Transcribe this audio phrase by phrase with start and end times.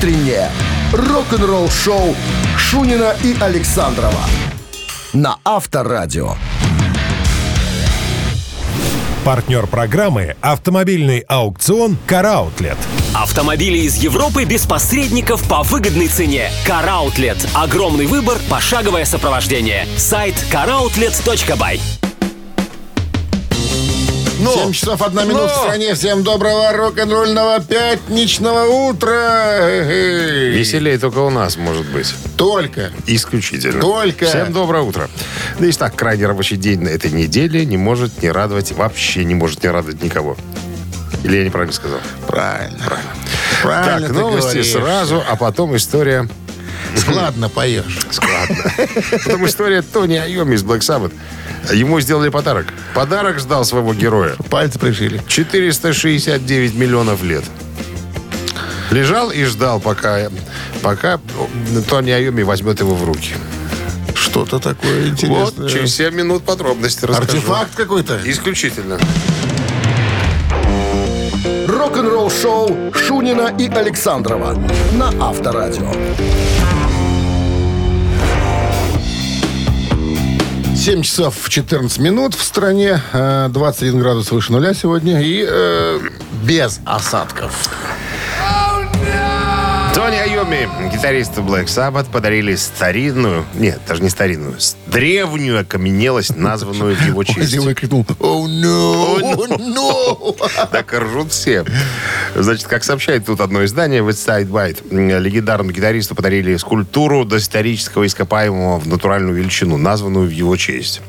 [0.00, 0.50] утреннее
[0.94, 2.16] рок-н-ролл-шоу
[2.56, 4.24] Шунина и Александрова
[5.12, 6.36] на Авторадио.
[9.26, 12.78] Партнер программы «Автомобильный аукцион «Караутлет».
[13.12, 16.50] Автомобили из Европы без посредников по выгодной цене.
[16.66, 17.36] Караутлет.
[17.52, 19.86] Огромный выбор, пошаговое сопровождение.
[19.98, 21.99] Сайт caroutlet.by.
[24.42, 25.94] Ну, 7 часов 1 минута в стране.
[25.94, 29.68] Всем доброго рок-н-ролльного пятничного утра.
[29.68, 32.14] Веселее только у нас, может быть.
[32.36, 32.90] Только.
[33.06, 33.80] Исключительно.
[33.80, 34.24] Только.
[34.24, 35.10] Всем доброе утро.
[35.58, 39.34] Да и так, крайне рабочий день на этой неделе не может не радовать, вообще не
[39.34, 40.36] может не радовать никого.
[41.22, 42.00] Или я неправильно сказал?
[42.26, 42.78] Правильно.
[42.78, 43.10] Правильно.
[43.62, 44.72] Правильно так, новости говоришь.
[44.72, 46.26] сразу, а потом история
[46.96, 47.98] Складно поешь.
[48.10, 48.56] складно.
[49.24, 51.12] Потом история Тони Айоми из Black Sabbath.
[51.72, 52.66] Ему сделали подарок.
[52.94, 54.34] Подарок ждал своего героя.
[54.48, 55.22] Пальцы пришили.
[55.28, 57.44] 469 миллионов лет.
[58.90, 60.30] Лежал и ждал, пока,
[60.82, 61.20] пока
[61.88, 63.34] Тони Айоми возьмет его в руки.
[64.14, 65.44] Что-то такое интересное.
[65.44, 67.38] Вот, через 7 минут подробности расскажу.
[67.38, 68.18] Артефакт какой-то?
[68.24, 68.98] Исключительно.
[71.68, 74.54] Рок-н-ролл-шоу Шунина и Александрова
[74.92, 75.92] на Авторадио.
[80.80, 86.00] 7 часов 14 минут в стране, э, 21 градус выше нуля сегодня и э,
[86.42, 87.68] без осадков.
[89.94, 90.16] Тони
[90.50, 97.22] Айоми, гитарист Black Sabbath, подарили старинную, нет, даже не старинную, древнюю окаменелость, названную в его
[97.24, 97.56] честь.
[97.58, 99.20] выкрикнул «Oh no!
[99.36, 101.64] Oh no!» Так ржут все.
[102.34, 108.78] Значит, как сообщает тут одно издание, West Side Bite, легендарному гитаристу подарили скульптуру доисторического ископаемого
[108.80, 111.00] в натуральную величину, названную в его честь.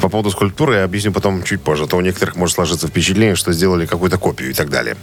[0.00, 1.84] По поводу скульптуры я объясню потом чуть позже.
[1.84, 4.96] А то у некоторых может сложиться впечатление, что сделали какую-то копию и так далее.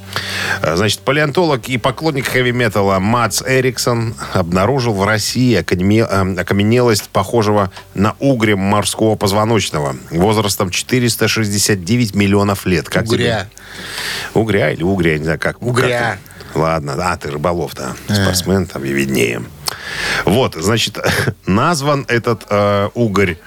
[0.61, 8.16] Э, Значит, палеонтолог и поклонник хэви-металла Мац Эриксон обнаружил в России э, окаменелость похожего на
[8.20, 12.89] угря морского позвоночного возрастом 469 миллионов лет.
[12.89, 13.16] Как тебе?
[13.16, 13.48] Угря.
[14.33, 15.61] Угря или угря, я не знаю как.
[15.61, 16.17] Угря.
[16.43, 17.93] как- Ладно, а ты рыболов, да.
[18.08, 19.43] Спортсмен, там и виднее.
[20.26, 20.98] Вот, значит,
[21.45, 23.37] назван этот э, угорь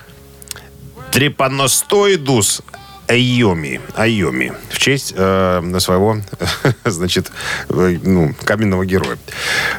[1.12, 2.62] Трепаностоидус
[3.08, 3.80] Айоми.
[3.96, 4.52] Айоми.
[4.68, 6.18] В честь э, своего,
[6.84, 7.32] значит,
[7.68, 9.18] э, ну, каменного героя.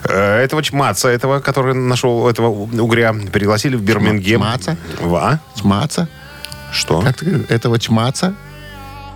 [0.04, 4.42] Э, этого чмаца, этого, который нашел этого угря, пригласили в Бирмингем.
[4.42, 4.76] Маца?
[5.00, 5.40] Ва?
[5.56, 6.10] Чмаца?
[6.74, 7.02] Что?
[7.02, 7.46] Как ты?
[7.48, 8.36] Этого чмаца?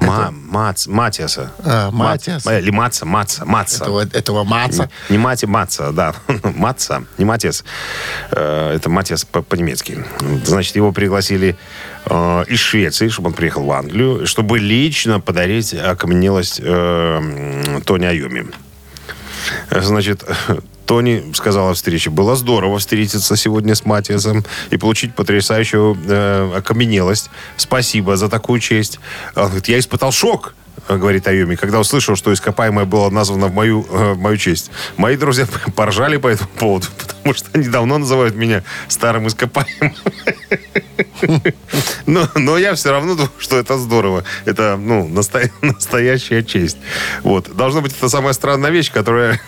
[0.02, 1.52] Ма, мац, Матиаса.
[1.64, 2.46] А, Матиас.
[2.46, 3.84] Мац- Или Маца, Маца, Маца.
[3.84, 4.90] Этого, этого маца?
[5.10, 6.14] Не Мати, Маца, да.
[6.44, 7.64] Маца, не Матиас.
[8.32, 10.06] Э, Это Матиас по- по-немецки.
[10.46, 11.56] Значит, его пригласили
[12.06, 18.48] э, из Швеции, чтобы он приехал в Англию, чтобы лично подарить окаменелость э, Тони Айоми.
[19.72, 20.24] Значит,
[20.86, 22.10] Тони сказал о встрече.
[22.10, 27.30] Было здорово встретиться сегодня с Матиасом и получить потрясающую э, окаменелость.
[27.58, 29.00] Спасибо за такую честь.
[29.36, 30.54] Он говорит, я испытал шок,
[30.88, 34.72] э, говорит Айоми, когда услышал, что ископаемое было названо в мою, э, в мою честь.
[34.98, 36.88] Мои друзья поржали по этому поводу,
[37.34, 39.96] что они давно называют меня старым ископаемым.
[42.06, 44.24] Но, но я все равно думаю, что это здорово.
[44.46, 46.78] Это, ну, настоя- настоящая честь.
[47.24, 47.56] Вот.
[47.56, 49.40] Должно быть, это самая странная вещь, которая,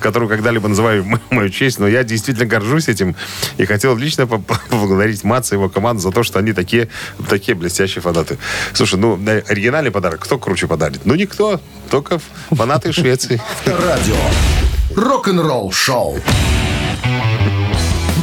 [0.00, 1.78] которую когда-либо называю мою честь.
[1.78, 3.16] Но я действительно горжусь этим.
[3.58, 6.88] И хотел лично по- по- поблагодарить Маца и его команду за то, что они такие,
[7.28, 8.38] такие блестящие фанаты.
[8.72, 11.00] Слушай, ну, на оригинальный подарок кто круче подарит?
[11.04, 11.60] Ну, никто.
[11.90, 12.20] Только
[12.50, 13.40] фанаты Швеции.
[13.66, 14.16] Радио.
[14.96, 16.20] Рок-н-ролл-шоу.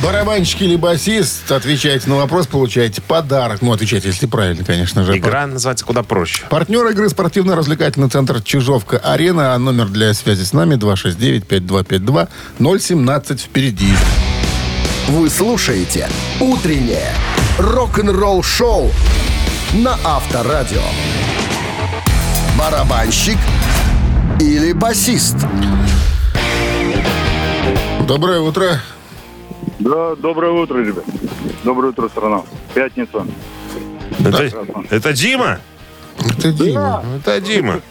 [0.03, 3.61] Барабанщик или басист, отвечаете на вопрос, получаете подарок.
[3.61, 5.15] Ну, отвечайте, если правильно, конечно же.
[5.15, 6.45] Игра называется куда проще.
[6.49, 9.53] Партнер игры спортивно-развлекательный центр «Чижовка-Арена».
[9.53, 13.93] А номер для связи с нами 269-5252-017 впереди.
[15.09, 16.09] Вы слушаете
[16.39, 17.13] «Утреннее
[17.59, 18.91] рок-н-ролл-шоу»
[19.73, 20.81] на Авторадио.
[22.57, 23.37] Барабанщик
[24.39, 25.35] или басист?
[28.07, 28.81] Доброе утро.
[29.79, 31.03] Да, доброе утро, ребят.
[31.63, 32.43] Доброе утро, страна.
[32.73, 33.25] Пятница.
[34.19, 34.51] Это,
[34.89, 35.59] это Дима?
[36.37, 37.03] Это Дима.
[37.17, 37.81] Это Дима.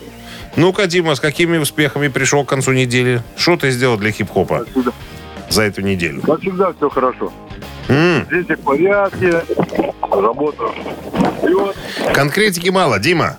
[0.56, 3.22] Ну-ка, Дима, с какими успехами пришел к концу недели?
[3.36, 4.66] Что ты сделал для хип-хопа
[5.48, 6.22] за эту неделю?
[6.22, 7.32] Как всегда, все хорошо.
[7.88, 9.42] М, Дети в порядке,
[10.10, 10.70] работа.
[11.42, 11.76] Вот,
[12.14, 13.38] конкретики мало, Дима.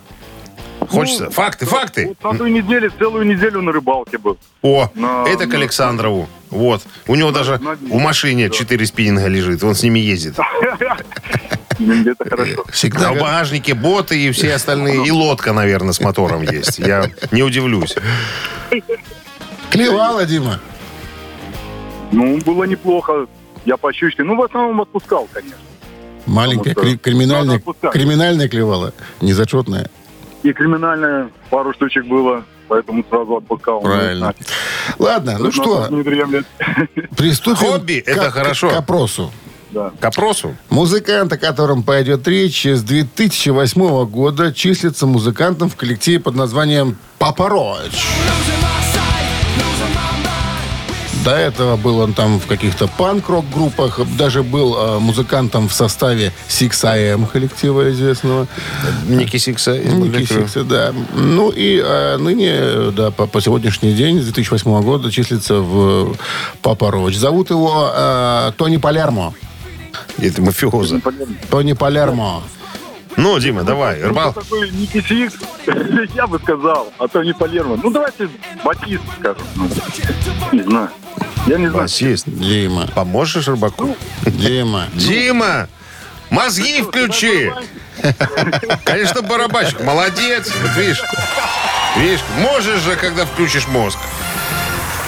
[0.89, 1.30] Хочется.
[1.30, 2.07] факты, факты.
[2.22, 4.38] вот на той неделе, целую неделю на рыбалке был.
[4.62, 6.28] О, На- это к на- Александрову.
[6.51, 6.83] Вот.
[7.07, 8.56] У него даже в машине да.
[8.56, 9.63] четыре спиннинга лежит.
[9.63, 10.36] Он с ними ездит.
[11.80, 12.63] Где-то хорошо.
[12.71, 15.07] Всегда А в багажнике боты и все остальные.
[15.07, 16.77] И лодка, наверное, с мотором есть.
[16.77, 17.95] Я не удивлюсь.
[19.71, 20.59] клевала, Дима.
[22.12, 23.27] Ну, было неплохо.
[23.65, 24.24] Я по щучке.
[24.24, 25.57] Ну, в основном отпускал, конечно.
[26.25, 27.62] Маленькая, кри- криминальная,
[27.92, 29.89] криминальная клевала, незачетная.
[30.44, 33.81] И криминальное пару штучек было, поэтому сразу отпускал.
[33.81, 34.33] Правильно.
[34.97, 35.89] Ладно, ну что,
[37.18, 38.69] приступим Хобби— к- это хорошо.
[38.69, 39.29] к опросу.
[39.71, 39.91] Да.
[40.00, 40.56] К опросу.
[40.69, 47.50] Музыкант, о котором пойдет речь, с 2008 года числится музыкантом в коллективе под названием «Папа
[47.50, 47.91] Роч».
[51.23, 56.31] До этого был он там в каких-то панк-рок группах, даже был э, музыкантом в составе
[56.50, 57.28] Sixx:A.M.
[57.27, 58.47] коллектива известного.
[59.07, 59.77] Ники Сикса.
[59.77, 60.25] Ники.
[60.25, 60.94] Сикса, да.
[61.13, 66.15] Ну и э, ныне, да, по, по сегодняшний день, с 2008 года, числится в
[66.63, 67.16] Papa Roach.
[67.15, 69.33] Зовут его э, Тони Палермо.
[70.18, 71.01] Это мафиоза.
[71.50, 72.44] Тони Палермо.
[73.18, 74.34] Ну, Дима, давай, рыбал.
[74.36, 75.36] Ну, такой Ники Сикс,
[76.16, 77.78] я бы сказал, а то не Палермо.
[77.81, 78.30] Ну, давайте
[78.63, 79.44] Батист скажем.
[79.56, 79.68] Ну,
[80.52, 80.90] не знаю.
[81.48, 81.84] Я не знаю.
[81.84, 82.25] Басист.
[82.28, 83.96] Дима, Поможешь рыбаку?
[84.25, 84.86] Дима.
[84.94, 85.68] Дима!
[86.30, 87.52] Мозги включи!
[88.86, 89.84] Конечно, барабанщик.
[89.84, 90.52] Молодец.
[90.62, 91.02] Вот видишь.
[91.98, 94.00] Видишь, можешь же, когда включишь мозг.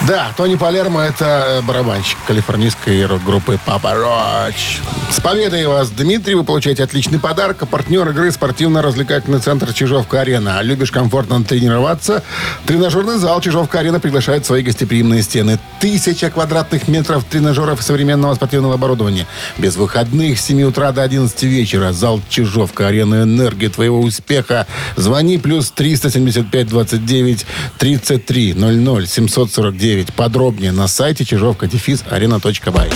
[0.06, 4.80] Да, Тони Палермо– это э, барабанщик калифорнийской рок-группы «Папа Роч».
[5.10, 6.36] С победой вас, Дмитрий!
[6.36, 7.62] Вы получаете отличный подарок.
[7.62, 10.62] А партнер игры– спортивно-развлекательный центр «Чижовка-арена».
[10.62, 12.22] Любишь комфортно тренироваться?
[12.66, 15.58] Тренажерный зал «Чижовка-арена» приглашает свои гостеприимные стены.
[15.80, 19.26] Тысяча квадратных метров тренажеров и современного спортивного оборудования.
[19.58, 21.94] Без выходных с 7 утра до 11 вечера.
[21.94, 24.68] Зал «Чижовка-арена»– энергия твоего успеха.
[24.98, 27.46] Звони плюс 375 29
[27.78, 29.93] 33 00 749.
[30.16, 32.90] Подробнее на сайте чижовка дефис арена.бай.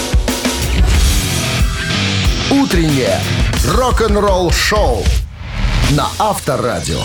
[2.52, 3.20] Утреннее
[3.66, 5.04] рок-н-ролл-шоу
[5.92, 7.02] на Авторадио.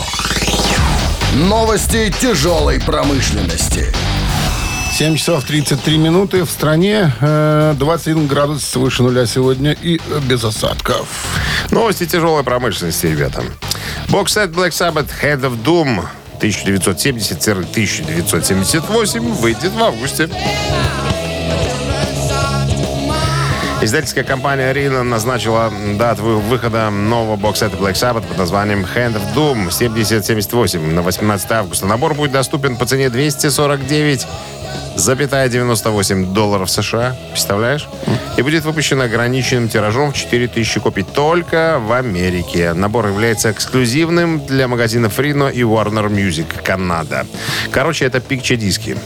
[1.34, 3.92] Новости тяжелой промышленности.
[4.92, 6.44] 7 часов 33 минуты.
[6.44, 11.06] В стране э, 21 градус выше нуля сегодня и э, без осадков.
[11.70, 13.42] Новости тяжелой промышленности, ребята.
[14.08, 16.04] Боксет Black Sabbath Head of Doom
[16.42, 20.28] 1970-1978 выйдет в августе.
[23.82, 29.34] Издательская компания Arena назначила дату вы- выхода нового боксета Black Sabbath под названием Hand of
[29.34, 31.86] Doom 7078 на 18 августа.
[31.86, 34.26] Набор будет доступен по цене 249
[34.94, 37.16] запятая 98 долларов США.
[37.32, 37.88] Представляешь?
[38.36, 42.74] И будет выпущен ограниченным тиражом в 4000 копий только в Америке.
[42.74, 47.26] Набор является эксклюзивным для магазинов Reno и Warner Music Канада.
[47.72, 48.96] Короче, это пикче-диски.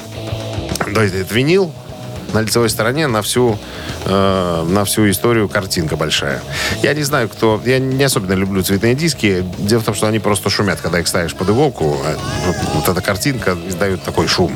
[0.95, 1.73] То есть это винил,
[2.37, 3.59] на лицевой стороне на всю,
[4.05, 6.43] э, на всю историю картинка большая.
[6.83, 7.61] Я не знаю, кто...
[7.65, 9.43] Я не особенно люблю цветные диски.
[9.59, 11.97] Дело в том, что они просто шумят, когда их ставишь под иголку.
[12.05, 12.17] э,
[12.75, 14.53] Вот, эта картинка издает такой шум.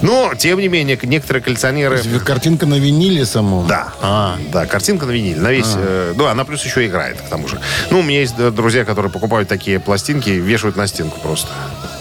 [0.00, 2.00] Но, тем не менее, некоторые коллекционеры...
[2.24, 3.66] Картинка на виниле самом?
[3.66, 3.92] Да.
[4.00, 5.38] А, Да, картинка на виниле.
[5.38, 7.60] На весь, э, ну, она плюс еще играет, к тому же.
[7.90, 11.48] Ну, у меня есть э, друзья, которые покупают такие пластинки и вешают на стенку просто.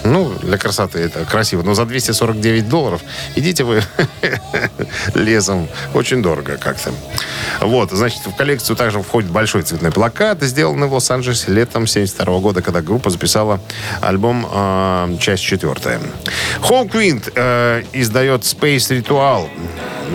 [0.07, 1.63] Ну, для красоты это красиво.
[1.63, 3.01] Но за 249 долларов
[3.35, 3.83] идите вы
[5.13, 5.67] лесом.
[5.93, 6.91] Очень дорого как-то.
[7.59, 12.61] Вот, значит, в коллекцию также входит большой цветной плакат, сделанный в Лос-Анджелесе летом 72 года,
[12.61, 13.59] когда группа записала
[14.01, 15.99] альбом э, «Часть четвертая».
[16.61, 19.49] Hawkwind э, издает Space Ritual.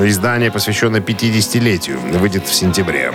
[0.01, 1.99] Издание, посвященное 50-летию.
[2.19, 3.13] Выйдет в сентябре.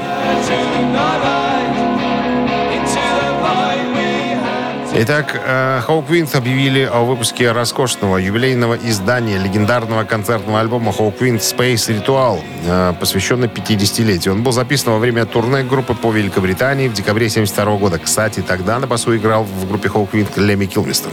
[4.99, 12.39] Итак, э, Hawkwind объявили о выпуске роскошного юбилейного издания легендарного концертного альбома Hawkwind Space Ritual,
[12.65, 14.33] э, посвященный 50-летию.
[14.33, 17.99] Он был записан во время турне группы по Великобритании в декабре 72 года.
[17.99, 21.11] Кстати, тогда на басу играл в группе Hawkwind Леми Килмистон.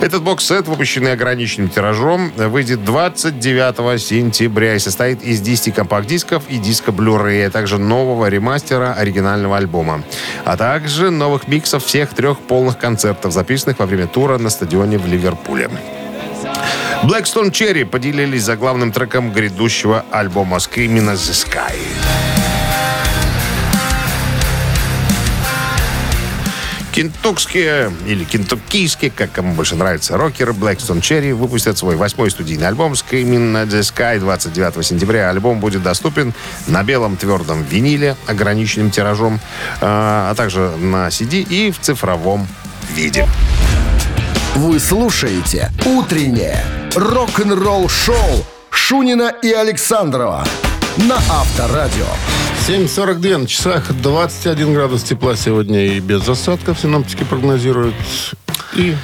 [0.00, 6.90] Этот бокс-сет, выпущенный ограниченным тиражом, выйдет 29 сентября и состоит из 10 компакт-дисков и диска
[6.90, 10.02] Blu-ray, а также нового ремастера оригинального альбома,
[10.46, 15.06] а также новых миксов всех трех полных концертов, записанных во время тура на стадионе в
[15.06, 15.68] Ливерпуле.
[17.02, 21.76] Blackstone Cherry поделились за главным треком грядущего альбома Screaming the Sky.
[26.92, 32.92] Кентукские или кентуккийские, как кому больше нравится, рокеры Blackstone Cherry выпустят свой восьмой студийный альбом
[32.92, 35.30] Screaming at the Sky 29 сентября.
[35.30, 36.34] Альбом будет доступен
[36.66, 42.48] на белом твердом виниле, ограниченным тиражом, э, а также на CD и в цифровом
[42.94, 43.28] виде.
[44.56, 46.64] Вы слушаете «Утреннее
[46.96, 50.44] рок-н-ролл-шоу» Шунина и Александрова
[50.96, 52.06] на Авторадио.
[52.68, 57.94] 7.42 на часах, 21 градус тепла сегодня и без осадков синоптики прогнозируют.
[58.76, 58.94] и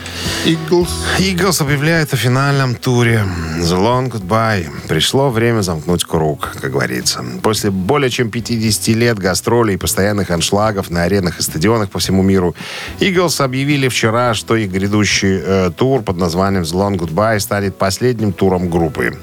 [0.44, 0.88] Eagles.
[1.18, 3.24] Eagles объявляет о финальном туре
[3.58, 4.68] The Long Goodbye.
[4.86, 7.24] Пришло время замкнуть круг, как говорится.
[7.42, 12.22] После более чем 50 лет гастролей и постоянных аншлагов на аренах и стадионах по всему
[12.22, 12.54] миру,
[13.00, 18.32] Eagles объявили вчера, что их грядущий э, тур под названием The Long Goodbye станет последним
[18.32, 19.18] туром группы.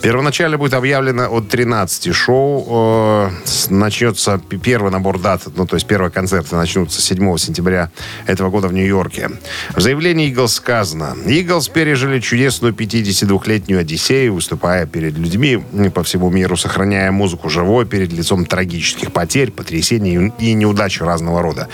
[0.00, 3.28] Первоначально будет объявлено от 13 шоу.
[3.28, 7.90] Э, с- начнется первый набор дат, ну, то есть первые концерты начнутся 7 сентября
[8.26, 9.30] этого года в Нью-Йорке.
[9.74, 15.64] В заявлении Eagles сказано, Eagles пережили чудесную 52-летнюю Одиссею, выступая перед людьми
[15.94, 21.68] по всему миру, сохраняя музыку живой перед лицом трагических потерь, потрясений и неудач разного рода.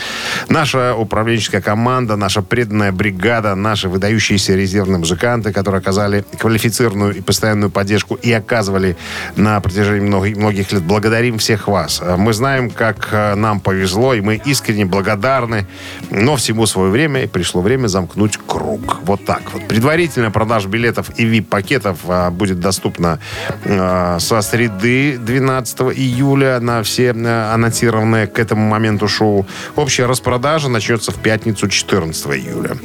[0.49, 7.71] Наша управленческая команда, наша преданная бригада, наши выдающиеся резервные музыканты, которые оказали квалифицированную и постоянную
[7.71, 8.97] поддержку и оказывали
[9.37, 10.83] на протяжении многих, многих лет.
[10.83, 11.88] Благодарим всех вас.
[12.19, 15.67] Мы знаем, как э, нам повезло, и мы искренне благодарны,
[16.11, 18.99] но всему свое время, и пришло время замкнуть круг.
[19.03, 19.67] Вот так вот.
[19.69, 23.19] Предварительная продажа билетов и VIP-пакетов а, будет доступна
[23.65, 29.47] а, со среды 12 июля на все анонсированные к этому моменту шоу.
[29.77, 32.77] Общая распродажа начнется в пятницу 14 июля.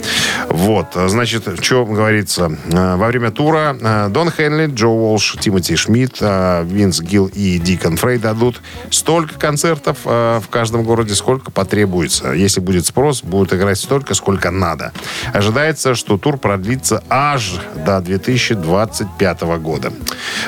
[0.49, 2.51] Вот, значит, что говорится.
[2.65, 8.61] Во время тура Дон Хенли, Джо Уолш, Тимоти Шмидт, Винс Гилл и Дикон Фрей дадут
[8.93, 12.31] столько концертов а, в каждом городе, сколько потребуется.
[12.31, 14.91] Если будет спрос, будут играть столько, сколько надо.
[15.33, 19.91] Ожидается, что тур продлится аж до 2025 года.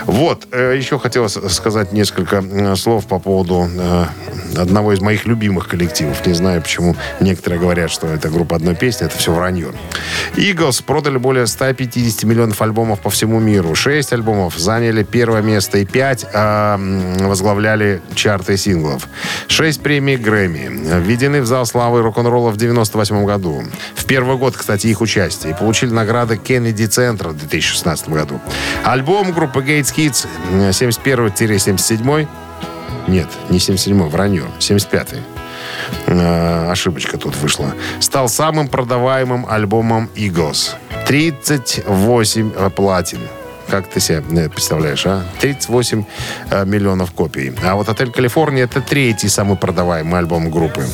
[0.06, 4.06] Вот, э, еще хотелось сказать несколько э, слов по поводу э,
[4.58, 6.26] одного из моих любимых коллективов.
[6.26, 9.08] Не знаю, почему некоторые говорят, что это группа одной песни.
[9.08, 9.74] Это все вранье.
[10.36, 13.76] Eagles продали более 150 миллионов альбомов по всему миру.
[13.76, 18.02] Шесть альбомов заняли первое место и пять м, возглавляли
[18.36, 19.08] чарты синглов.
[19.48, 21.00] Шесть премий Грэмми.
[21.00, 23.64] Введены в зал славы рок-н-ролла в 98 году.
[23.96, 25.52] В первый год, кстати, их участия.
[25.52, 28.42] И получили награды Кеннеди Центра в 2016 году.
[28.84, 32.28] Альбом группы Gates Kids 71-77
[33.08, 34.46] нет, не 77-й, вранье.
[34.60, 35.22] 75-й.
[36.08, 37.72] Э, ошибочка тут вышла.
[38.00, 40.74] Стал самым продаваемым альбомом Eagles.
[41.06, 43.20] 38 э, платин.
[43.70, 45.24] Как ты себе э, представляешь, а?
[45.40, 46.04] 38
[46.52, 47.54] э, миллионов копий.
[47.64, 50.86] А вот «Отель Калифорния»— это третий самый продаваемый альбом группы,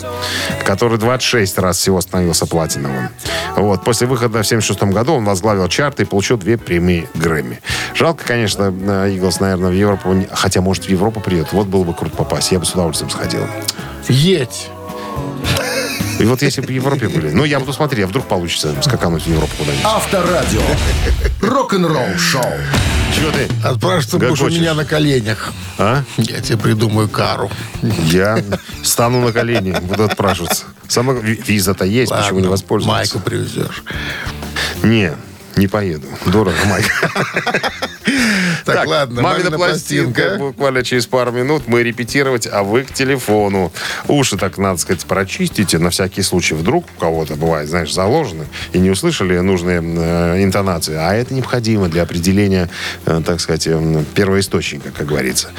[0.66, 3.10] который 26 раз всего становился платиновым.
[3.56, 3.84] Вот.
[3.84, 7.60] После выхода в 76 году он возглавил чарты и получил две премии Грэмми.
[7.94, 10.16] Жалко, конечно, э, Eagles, наверное, в Европу...
[10.32, 11.52] Хотя, может, в Европу придет.
[11.52, 12.52] Вот было бы круто попасть.
[12.52, 13.46] Я бы с удовольствием сходил.
[14.08, 14.70] Едь.
[16.22, 17.32] И вот если бы в Европе были...
[17.32, 19.86] Ну, я буду смотреть, а вдруг получится скакануть в Европу куда-нибудь.
[19.86, 20.62] Авторадио.
[21.42, 22.46] Рок-н-ролл шоу.
[23.16, 23.48] Чего ты?
[23.66, 25.52] Отпрашиваться будешь у меня на коленях.
[25.78, 26.04] А?
[26.18, 27.50] Я тебе придумаю кару.
[27.82, 28.44] Я
[28.84, 30.66] стану на колени, буду отпрашиваться.
[30.88, 33.16] Сама ви- виза-то есть, почему не Ладно, воспользоваться?
[33.16, 33.84] Майку привезешь.
[34.84, 35.14] Не,
[35.62, 36.08] не поеду.
[36.26, 36.86] Дорого, Майк.
[38.66, 40.36] Так, ладно, мамина пластинка.
[40.38, 43.72] Буквально через пару минут мы репетировать, а вы к телефону.
[44.08, 46.54] Уши, так надо сказать, прочистите на всякий случай.
[46.54, 50.96] Вдруг у кого-то бывает, знаешь, заложены и не услышали нужные э, интонации.
[50.96, 52.70] А это необходимо для определения,
[53.06, 53.68] э, так сказать,
[54.14, 55.50] первоисточника, как говорится.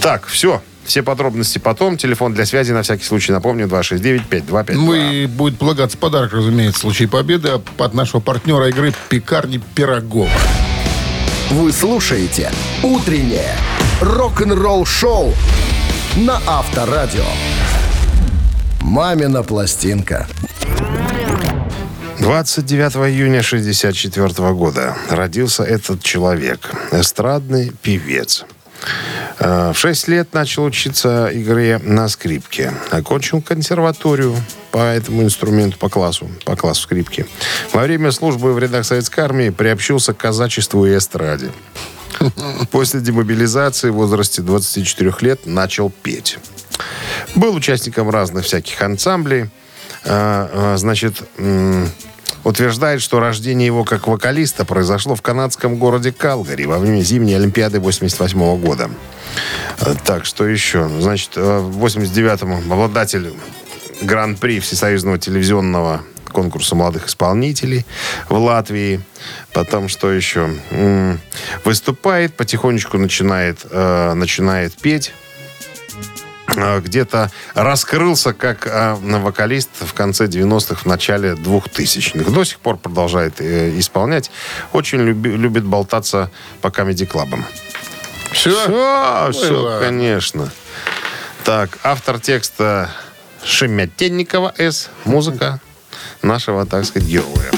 [0.00, 0.62] Так, все.
[0.90, 1.96] Все подробности потом.
[1.96, 4.72] Телефон для связи на всякий случай, напомню, 269-5252.
[4.72, 10.28] Ну и будет полагаться подарок, разумеется, в случае победы от нашего партнера игры «Пекарни Пирогова».
[11.50, 12.50] Вы слушаете
[12.82, 13.54] «Утреннее
[14.00, 15.32] рок-н-ролл-шоу»
[16.16, 17.22] на Авторадио.
[18.80, 20.26] «Мамина пластинка».
[22.18, 28.44] 29 июня 1964 года родился этот человек, эстрадный певец.
[29.40, 32.72] Э, В 6 лет начал учиться игре на скрипке.
[32.90, 34.36] Окончил консерваторию
[34.70, 37.26] по этому инструменту, по классу, по классу скрипки.
[37.72, 41.50] Во время службы в рядах советской армии приобщился к казачеству и эстраде.
[42.70, 46.38] После демобилизации в возрасте 24 лет начал петь.
[47.34, 49.48] Был участником разных всяких ансамблей.
[50.04, 51.22] А, а, Значит,
[52.44, 57.80] утверждает, что рождение его как вокалиста произошло в канадском городе Калгари во время зимней Олимпиады
[57.80, 58.90] 88 года.
[59.80, 60.88] А, Так, что еще?
[61.00, 63.32] Значит, в 89-м обладатель
[64.02, 66.02] Гран-при Всесоюзного телевизионного
[66.32, 67.84] конкурса молодых исполнителей
[68.28, 69.00] в Латвии.
[69.52, 70.48] Потом что еще?
[71.64, 75.12] Выступает, потихонечку начинает, начинает петь
[76.80, 82.30] где-то раскрылся как э, вокалист в конце 90-х, в начале 2000-х.
[82.30, 84.30] До сих пор продолжает э, исполнять.
[84.72, 87.44] Очень люби- любит болтаться по комедий-клабам.
[88.32, 88.50] Все?
[88.50, 89.86] Все, все, ладно.
[89.86, 90.50] конечно.
[91.44, 92.90] Так, автор текста
[93.44, 94.90] Шемятенникова С.
[95.04, 95.60] Музыка
[96.22, 97.50] нашего, так сказать, героя.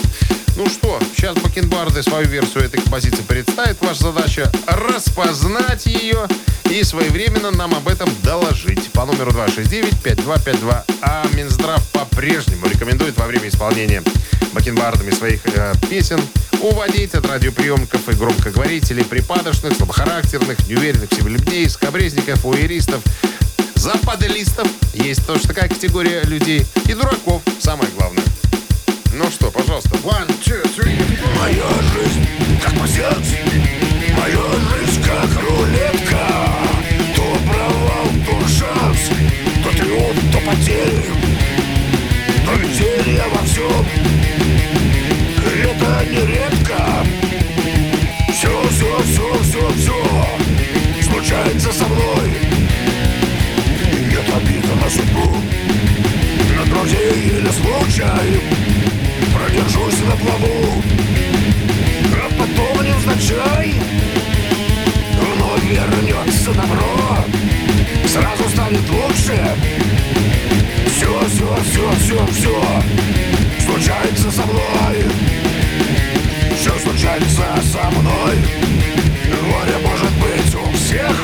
[0.55, 3.81] Ну что, сейчас Бакенбарды свою версию этой композиции представит.
[3.81, 6.29] Ваша задача распознать ее
[6.71, 8.91] и своевременно нам об этом доложить.
[8.93, 10.85] По номеру 269-5252.
[11.01, 14.03] А Минздрав по-прежнему рекомендует во время исполнения
[14.53, 16.21] бакенбардами своих э, песен
[16.61, 23.03] уводить от радиоприемников и громкоговорителей припадочных, слабохарактерных, неуверенных в себе людей, скобрезников, уэристов,
[23.75, 28.23] западелистов, есть тоже такая категория людей, и дураков, самое главное.
[29.14, 29.90] Ну что, пожалуйста.
[29.97, 30.97] One, two, three.
[31.38, 32.26] Моя жизнь
[32.62, 33.35] как пассианс
[34.16, 34.40] Моя
[34.71, 36.26] жизнь как рулетка.
[37.14, 39.11] То провал, то шанс.
[39.62, 41.04] То триумф, то потери
[42.47, 43.87] Но веселье во всем
[45.61, 47.07] Это нередко.
[48.33, 52.31] Все, все, все, все, все Случается со мной.
[54.09, 55.37] Нет обиды на судьбу.
[56.57, 58.72] На друзей или случай
[59.53, 60.83] Продержусь на плаву.
[62.15, 63.75] А потом невзначай.
[65.21, 67.19] Вновь вернется добро.
[68.09, 69.55] Сразу станет лучше.
[70.87, 72.63] Все, все, все, все, все
[73.61, 75.05] Случается со мной.
[76.59, 78.37] Все случается со мной.
[79.29, 81.15] Горе может быть у всех.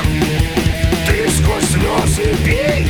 [1.07, 2.87] Ты сквозь слезы Пей,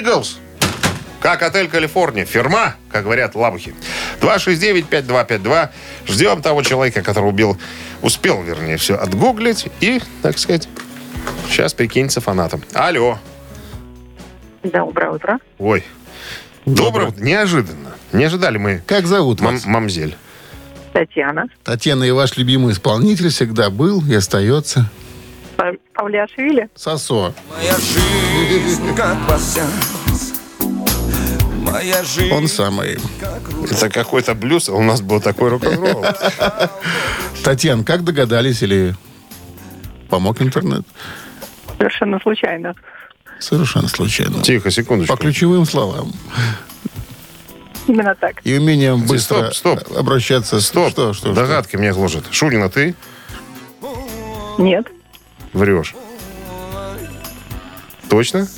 [0.00, 0.38] Иглс.
[1.20, 2.24] Как отель Калифорния.
[2.24, 3.74] Фирма, как говорят лабухи.
[4.22, 5.68] 269-5252.
[6.06, 7.58] Ждем того человека, который убил,
[8.00, 10.68] успел, вернее, все отгуглить и, так сказать,
[11.48, 12.62] сейчас прикинется фанатом.
[12.72, 13.18] Алло.
[14.62, 15.38] Доброе утро.
[15.58, 15.84] Ой.
[16.64, 17.12] Доброе.
[17.18, 17.90] Неожиданно.
[18.12, 18.82] Не ожидали мы.
[18.86, 19.66] Как зовут Мам- вас?
[19.66, 20.16] мамзель.
[20.92, 21.44] Татьяна.
[21.64, 24.90] Татьяна, и ваш любимый исполнитель всегда был и остается
[25.94, 26.70] Павлиашвили.
[26.74, 27.34] Сосо.
[27.50, 30.34] Моя жизнь как пассианс
[31.60, 32.98] Моя жизнь Он самый.
[33.70, 36.04] Это какой-то блюз, а у нас был такой рок-н-ролл.
[37.44, 38.94] Татьяна, как догадались или
[40.08, 40.84] помог интернет?
[41.76, 42.74] Совершенно случайно.
[43.38, 44.42] Совершенно случайно.
[44.42, 45.16] Тихо, секундочку.
[45.16, 46.12] По ключевым словам.
[47.86, 48.40] Именно так.
[48.44, 49.98] И умением быстро стоп, стоп.
[49.98, 50.60] обращаться.
[50.60, 50.90] Стоп.
[50.90, 51.34] Что, что, что?
[51.34, 52.24] Догадки меня гложет.
[52.30, 52.94] Шунина, ты
[54.58, 54.86] Нет.
[55.52, 55.94] Врешь.
[58.08, 58.48] Точно?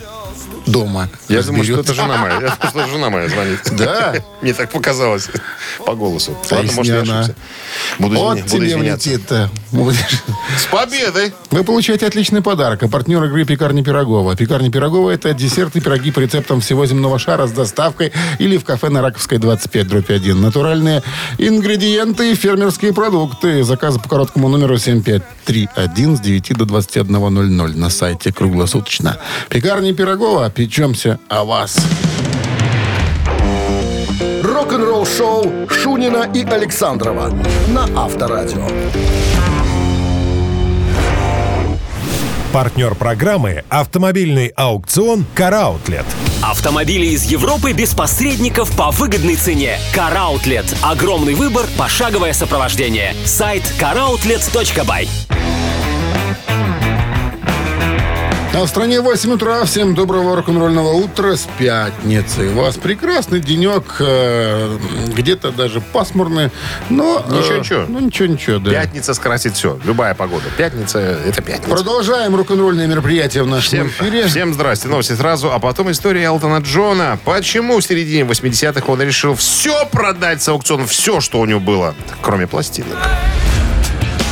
[0.67, 1.09] Дома.
[1.29, 1.85] Я думаю, что разберет.
[1.85, 2.35] это жена моя.
[2.35, 3.61] Я думаю, что это жена моя звонит.
[3.73, 4.15] Да?
[4.43, 5.29] Мне так показалось
[5.85, 6.37] по голосу.
[6.51, 7.35] А Ладно, может, я ошибся.
[7.99, 9.09] Буду, Вот извиня- буду тебе извиняться.
[9.11, 9.51] влетит-то.
[9.73, 10.23] Будешь-
[10.59, 11.33] С победой!
[11.51, 12.83] Вы получаете отличный подарок.
[12.83, 14.37] А партнер игры «Пекарня Пирогова».
[14.37, 18.89] «Пекарня Пирогова»— это десерты, пироги по рецептам всего земного шара с доставкой или в кафе
[18.89, 20.41] на Раковской 25, дробь 1.
[20.41, 21.03] Натуральные
[21.39, 23.65] ингредиенты и фермерские продукты.
[23.65, 29.19] Заказы по короткому номеру 7531 с 9 до 21.00 на сайте круглосуточно.
[29.49, 30.51] «Пекарня Пирогова».
[30.55, 31.79] Печемся о вас.
[34.43, 37.33] Рок-н-ролл шоу Шунина и Александрова
[37.69, 38.67] на Авторадио.
[42.53, 46.05] Партнер программы «Автомобильный аукцион «Караутлет».
[46.43, 49.79] Автомобили из Европы без посредников по выгодной цене.
[49.95, 50.67] Караутлет.
[50.83, 53.15] Огромный выбор, пошаговое сопровождение.
[53.25, 55.09] Сайт caroutlet.by.
[58.55, 59.65] А в стране 8 утра.
[59.65, 62.51] Всем доброго рок-н-ролльного утра с пятницы.
[62.51, 63.97] У вас прекрасный денек.
[63.99, 64.77] э,
[65.17, 66.51] где-то даже пасмурный.
[66.91, 67.25] Но...
[67.27, 67.85] э, Ничего, ничего.
[67.89, 68.71] Ну, ничего, ничего, да.
[68.71, 69.79] Пятница скрасит все.
[69.85, 70.45] Любая погода.
[70.59, 71.71] Пятница— это пятница.
[71.71, 74.27] Продолжаем рок-н-ролльные мероприятия в нашем Всем, эфире.
[74.27, 74.87] всем здрасте.
[74.89, 77.19] Новости сразу, а потом история Элтона Джона.
[77.25, 81.95] Почему в середине 80-х он решил все продать с аукциона, все, что у него было,
[82.21, 82.99] кроме пластинок.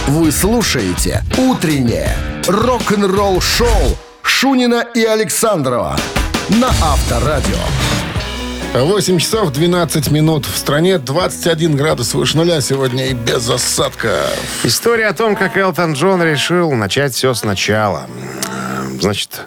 [0.09, 2.15] Вы слушаете «Утреннее
[2.47, 5.97] рок-н-ролл-шоу» Шунина и Александрова
[6.49, 7.59] на Авторадио.
[8.73, 10.47] 8 часов 12 минут.
[10.47, 14.27] В стране 21 градус выше нуля сегодня и без осадка.
[14.63, 18.07] История о том, как Элтон Джон решил начать все сначала.
[19.01, 19.41] Значит,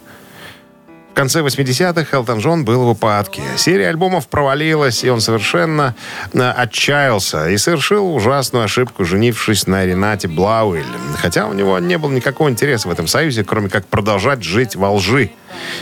[1.13, 3.43] в конце 80-х Элтон Джон был в упадке.
[3.55, 5.93] Серия альбомов провалилась, и он совершенно
[6.33, 10.83] э, отчаялся и совершил ужасную ошибку, женившись на Ренате Блауэль.
[11.21, 14.91] Хотя у него не было никакого интереса в этом союзе, кроме как продолжать жить во
[14.91, 15.29] лжи.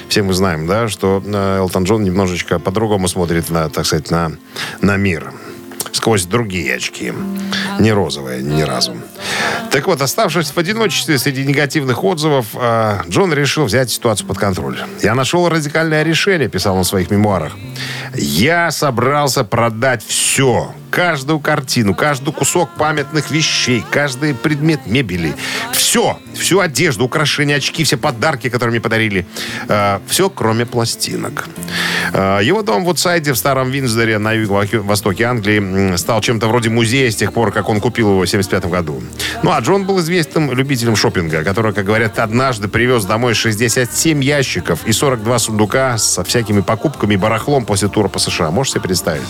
[0.09, 4.33] Все мы знаем, да, что э, Элтон Джон немножечко по-другому смотрит на, так сказать, на,
[4.81, 5.31] на мир
[5.91, 7.13] сквозь другие очки.
[7.79, 8.95] Не розовые ни разу.
[9.71, 14.77] Так вот, оставшись в одиночестве среди негативных отзывов, э, Джон решил взять ситуацию под контроль.
[15.01, 17.53] «Я нашел радикальное решение»,— писал он в своих мемуарах.
[18.15, 20.73] «Я собрался продать все.
[20.91, 25.33] Каждую картину, каждый кусок памятных вещей, каждый предмет мебели.
[25.71, 26.19] Все.
[26.33, 29.25] Всю одежду, украшения, очки, все подарки, которые мне подарили.
[29.69, 31.47] Э, все, кроме пластинок.
[32.13, 37.09] Э, его дом в Утсайде в Старом Винсдоре на юго-востоке Англии стал чем-то вроде музея
[37.09, 39.01] с тех пор, как он купил его в 75 году.
[39.43, 44.85] Ну, а Джон был известным любителем шопинга, который, как говорят, однажды привез домой 67 ящиков
[44.85, 48.51] и 42 сундука со всякими покупками и барахлом после тура по США.
[48.51, 49.23] Можете себе представить?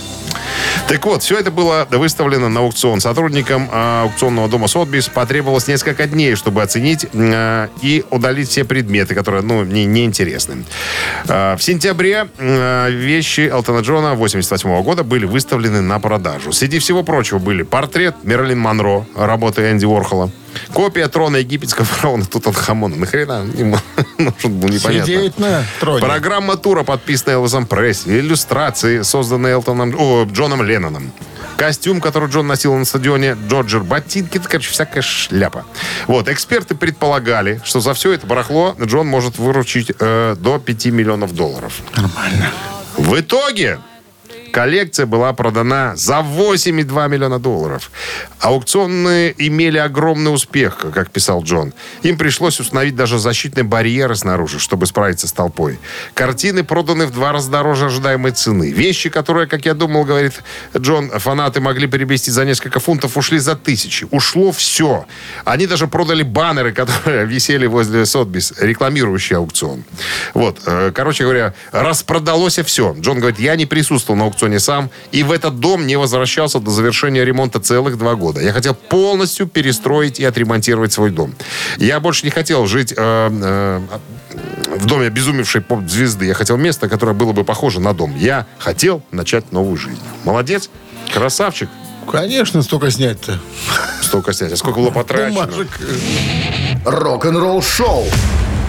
[0.88, 3.00] Так вот, все это было выставлено на аукцион.
[3.00, 9.14] Сотрудникам э, аукционного дома Сотбис потребовалось несколько дней, чтобы оценить э, и удалить все предметы,
[9.14, 10.66] которые, ну, не, неинтересны.
[11.28, 16.52] Э, в сентябре вещи Элтона Джона 88 года были выставлены на продажу.
[16.52, 20.32] Среди всего прочего были портрет Мерлин Монро, работы Энди Уорхола,
[20.74, 22.96] копия трона египетского фараона Тутанхамона.
[22.96, 23.78] Нахрена ему
[24.18, 25.06] нужен был непонятно.
[25.06, 26.02] Сидеть на троне.
[26.06, 28.20] Программа тура, подписанная Элвисом Пресси.
[28.20, 31.12] Иллюстрации, созданные Элтоном, о, Джоном Ленноном.
[31.58, 33.82] Костюм, который Джон носил на стадионе Джорджер.
[33.82, 35.66] Ботинки, это, короче, всякая шляпа.
[36.08, 41.36] Вот, эксперты предполагали, что за все это барахло Джон может выручить э, до 5 миллионов
[41.36, 41.82] долларов.
[41.96, 42.50] Нормально.
[42.98, 43.80] В итоге
[44.52, 47.92] коллекция была продана за 8,2 миллиона долларов.
[48.40, 51.74] Аукционные имели огромный успех, как писал Джон.
[52.04, 55.80] Им пришлось установить даже защитные барьеры снаружи, чтобы справиться с толпой.
[56.14, 58.72] Картины проданы в два раза дороже ожидаемой цены.
[58.72, 60.44] Вещи, которые, как я думал, говорит
[60.78, 64.08] Джон, фанаты могли приобрести за несколько фунтов, ушли за тысячи.
[64.12, 65.06] Ушло все.
[65.46, 69.84] Они даже продали баннеры, которые висели возле Сотбис, рекламирующие аукцион.
[70.34, 72.96] Вот, э, короче говоря, распродалось все.
[73.00, 76.72] Джон говорит, я не присутствовал на аукционе сам, и в этот дом не возвращался до
[76.72, 78.42] завершения ремонта целых два года.
[78.42, 81.34] Я хотел полностью перестроить и отремонтировать свой дом.
[81.78, 83.80] Я больше не хотел жить э, э,
[84.78, 86.26] в доме обезумевшей поп-звезды.
[86.26, 88.16] Я хотел место, которое было бы похоже на дом.
[88.18, 90.02] Я хотел начать новую жизнь.
[90.24, 90.70] Молодец,
[91.14, 91.70] красавчик.
[92.12, 93.40] Конечно, столько снять-то.
[94.02, 94.52] Столько снять.
[94.54, 95.46] А сколько было потрачено?
[95.46, 95.68] Бумажек.
[96.86, 98.06] Рок-н-ролл шоу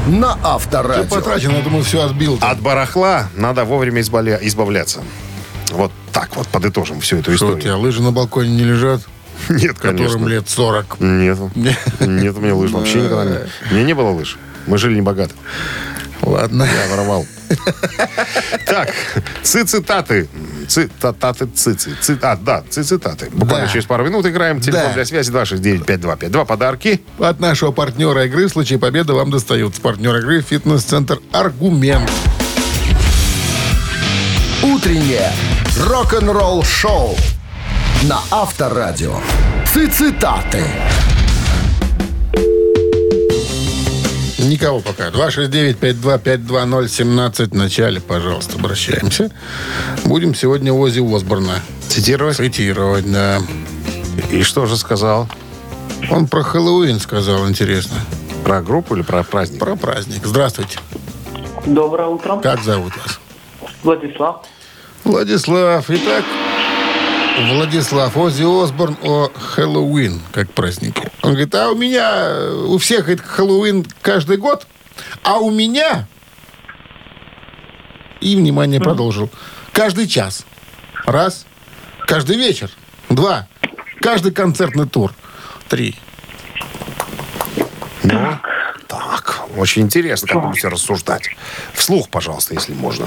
[0.07, 1.05] на Все Авторадио.
[1.05, 2.37] потрачено, я думаю, все отбил.
[2.41, 5.01] От барахла надо вовремя избавля- избавляться.
[5.73, 7.61] Вот так вот подытожим всю эту Что у историю.
[7.63, 9.01] тебя, лыжи на балконе не лежат?
[9.49, 10.07] Нет, конечно.
[10.07, 11.01] Которым лет 40.
[11.01, 11.39] Нет.
[12.01, 13.49] Нет, у меня лыж вообще никогда нет.
[13.71, 14.39] У меня не было лыж.
[14.67, 15.35] Мы жили не богато.
[16.21, 16.63] Ладно.
[16.63, 17.27] Я воровал.
[18.67, 18.91] Так,
[19.43, 20.29] цитаты.
[20.69, 21.97] Цитаты, цицы.
[22.01, 23.29] Ци- А, да, цитаты.
[23.33, 24.61] Буквально через пару минут играем.
[24.61, 26.47] Телефон для связи 269-5252.
[26.47, 27.03] Подарки.
[27.19, 29.81] От нашего партнера игры в случае победы вам достаются.
[29.81, 32.09] Партнер игры «Фитнес-центр Аргумент».
[34.83, 35.31] Утреннее
[35.79, 37.15] рок-н-ролл шоу
[38.03, 39.15] на Авторадио.
[39.65, 40.65] Цитаты.
[44.39, 45.11] Никого пока.
[45.11, 49.31] 269-5252017 в начале, пожалуйста, обращаемся.
[50.05, 52.37] Будем сегодня Ози Осборна Цитировать.
[52.37, 53.39] цитировать, да.
[54.33, 55.29] И что же сказал?
[56.11, 57.99] Он про Хэллоуин сказал, интересно.
[58.43, 59.61] Про группу или про праздник?
[59.61, 60.23] Про праздник.
[60.25, 60.81] Здравствуйте.
[61.67, 62.39] Доброе утро.
[62.39, 63.21] Как зовут вас?
[63.85, 64.45] Владислав.
[65.05, 65.85] Владислав.
[65.89, 66.25] Итак,
[67.49, 71.11] Владислав, Ози Осборн о Хэллоуин, как празднике.
[71.23, 74.67] Он говорит, а у меня, у всех это Хэллоуин каждый год,
[75.23, 76.07] а у меня...
[78.21, 79.31] И, внимание, продолжил.
[79.73, 80.47] Каждый час.
[81.07, 81.45] Раз.
[82.07, 82.71] Каждый вечер.
[83.09, 83.49] Два.
[84.01, 85.13] Каждый концертный тур.
[85.69, 85.97] Три.
[88.05, 88.39] Ну,
[89.57, 91.29] очень интересно, как будете рассуждать.
[91.73, 93.07] Вслух, пожалуйста, если можно.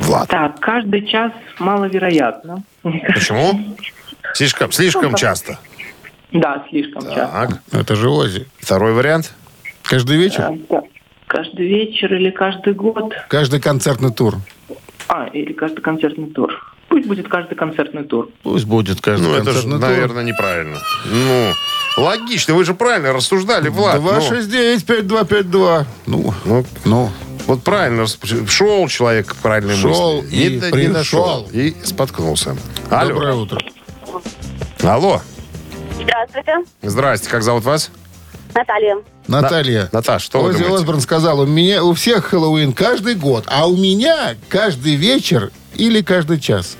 [0.00, 0.28] Влад.
[0.28, 2.62] Так, каждый час маловероятно.
[2.82, 3.76] Почему?
[4.34, 5.58] Слишком, слишком часто.
[6.32, 7.60] Да, слишком часто.
[7.72, 8.48] Так, Это же Ози.
[8.58, 9.32] второй вариант.
[9.82, 10.42] Каждый вечер.
[10.42, 10.82] А, да.
[11.26, 13.12] Каждый вечер или каждый год.
[13.28, 14.36] Каждый концертный тур.
[15.08, 16.73] А, или каждый концертный тур.
[16.94, 18.28] Пусть будет каждый концертный тур.
[18.44, 19.88] Пусть будет каждый Ну, это же, концертный тур.
[19.88, 20.78] наверное, неправильно.
[21.10, 21.52] Ну,
[21.96, 24.00] логично, вы же правильно рассуждали, Влад.
[24.00, 25.86] Ну, 269-5252.
[26.06, 27.10] Ну, ну, ну.
[27.48, 28.06] вот правильно.
[28.48, 30.36] Шел человек к правильной Шел мысли.
[30.36, 30.92] и Не не пришел.
[30.92, 31.48] дошел.
[31.52, 32.56] И споткнулся.
[32.90, 33.08] Алло.
[33.08, 33.60] Доброе утро.
[34.84, 35.20] Алло.
[36.00, 37.90] Здравствуйте, Здрасте, как зовут вас?
[38.54, 38.98] Наталья.
[39.26, 39.88] Наталья.
[39.90, 40.76] Наташ, что вы Ози думаете?
[40.76, 46.02] Осборн сказал, у меня у всех Хэллоуин каждый год, а у меня каждый вечер или
[46.02, 46.76] каждый час.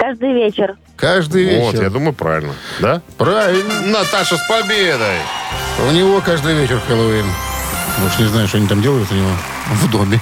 [0.00, 0.76] Каждый вечер.
[0.96, 1.84] Каждый Вот, вечер.
[1.84, 2.54] я думаю, правильно.
[2.80, 3.02] Да?
[3.18, 3.82] Правильно.
[3.86, 5.18] Наташа, с победой!
[5.86, 7.26] У него каждый вечер Хэллоуин.
[8.06, 9.28] Уж не знаю, что они там делают у него
[9.72, 10.18] в доме.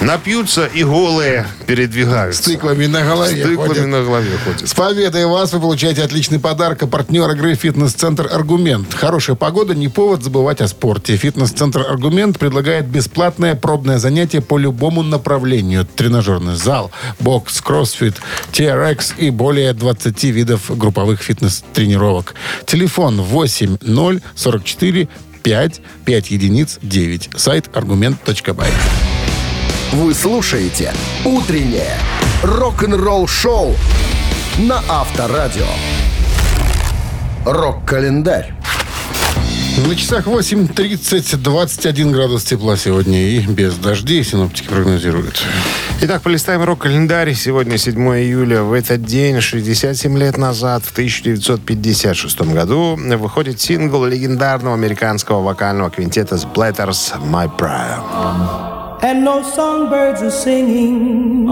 [0.00, 2.42] Напьются и голые передвигаются.
[2.42, 3.86] С тыквами на голове С тыквами ходят.
[3.86, 4.66] на голове ходят.
[4.68, 6.82] С победой вас вы получаете отличный подарок.
[6.82, 8.94] А партнер игры «Фитнес-центр Аргумент».
[8.94, 11.16] Хорошая погода, не повод забывать о спорте.
[11.16, 15.84] «Фитнес-центр Аргумент» предлагает бесплатное пробное занятие по любому направлению.
[15.84, 18.16] Тренажерный зал, бокс, кроссфит,
[18.52, 22.34] TRX и более 20 видов групповых фитнес-тренировок.
[22.64, 25.08] Телефон 8 0 44
[25.42, 27.30] 5 5 единиц 9.
[27.36, 28.70] Сайт аргумент.бай.
[29.92, 30.92] Вы слушаете
[31.24, 31.96] «Утреннее
[32.44, 33.74] рок-н-ролл-шоу»
[34.58, 35.66] на Авторадио.
[37.44, 38.54] Рок-календарь.
[39.84, 45.42] На часах 8.30, 21 градус тепла сегодня и без дождей синоптики прогнозируют.
[46.02, 47.34] Итак, полистаем рок-календарь.
[47.34, 48.62] Сегодня 7 июля.
[48.62, 56.36] В этот день, 67 лет назад, в 1956 году, выходит сингл легендарного американского вокального квинтета
[56.36, 58.79] The Platters «My Prayer».
[59.02, 61.48] And no songbirds are singing.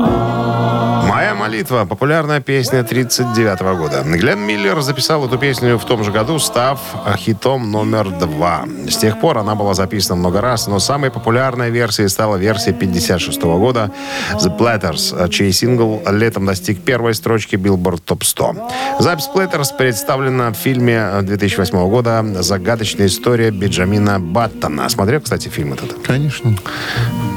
[1.09, 4.03] «Моя молитва»— популярная песня 1939 года.
[4.05, 6.79] Глен Миллер записал эту песню в том же году, став
[7.17, 8.65] хитом номер два.
[8.87, 13.43] С тех пор она была записана много раз, но самой популярной версией стала версия 1956
[13.43, 13.91] года
[14.35, 18.57] «The Platters», чей сингл летом достиг первой строчки Billboard Top 100.
[19.01, 24.89] Запись Platters представлена в фильме 2008 года «Загадочная история Бенджамина Баттона».
[24.91, 25.95] Смотрел, кстати, фильм этот?
[26.07, 26.55] Конечно.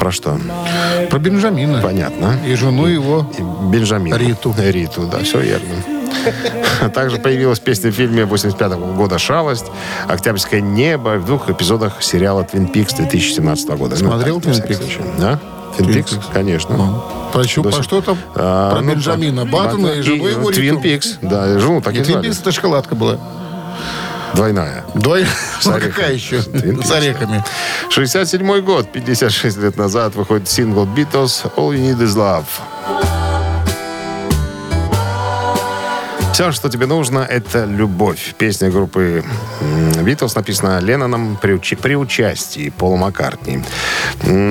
[0.02, 0.36] Про что?
[1.12, 1.80] Про Бенджамина.
[1.80, 2.36] Понятно.
[2.44, 3.32] И жену его.
[3.72, 4.16] Бенджамин.
[4.16, 4.52] Риту.
[4.58, 5.76] Риту, да, все верно.
[6.96, 9.68] Также появилась песня в фильме 85 года «Шалость»,
[10.08, 13.96] «Октябрьское небо» в двух эпизодах сериала «Твин Пикс» 2017 года.
[13.96, 14.98] Смотрел так, на «Твин Пикс»?
[15.20, 15.40] Да?
[15.78, 16.26] «Твин «Твин Пикс», Пикс».
[16.34, 17.04] конечно.
[17.32, 18.18] Про, что, До про что там?
[18.34, 20.52] А, про ну, Бенджамина Баттона и жену его.
[20.52, 22.24] «Твин Пикс», да, жену так и И «Твин.
[22.24, 23.20] Пикс» это шоколадка была.
[24.34, 24.84] Двойная.
[25.60, 26.42] С Ну, какая еще?
[26.42, 27.44] С орехами.
[27.90, 32.46] 67 год, 56 лет назад, выходит сингл Beatles «All You Need Is Love».
[36.34, 38.34] Все, что тебе нужно, это любовь.
[38.38, 39.24] Песня группы
[40.02, 43.62] Битлз написана Ленноном при, учи- при участии Пола Маккартни.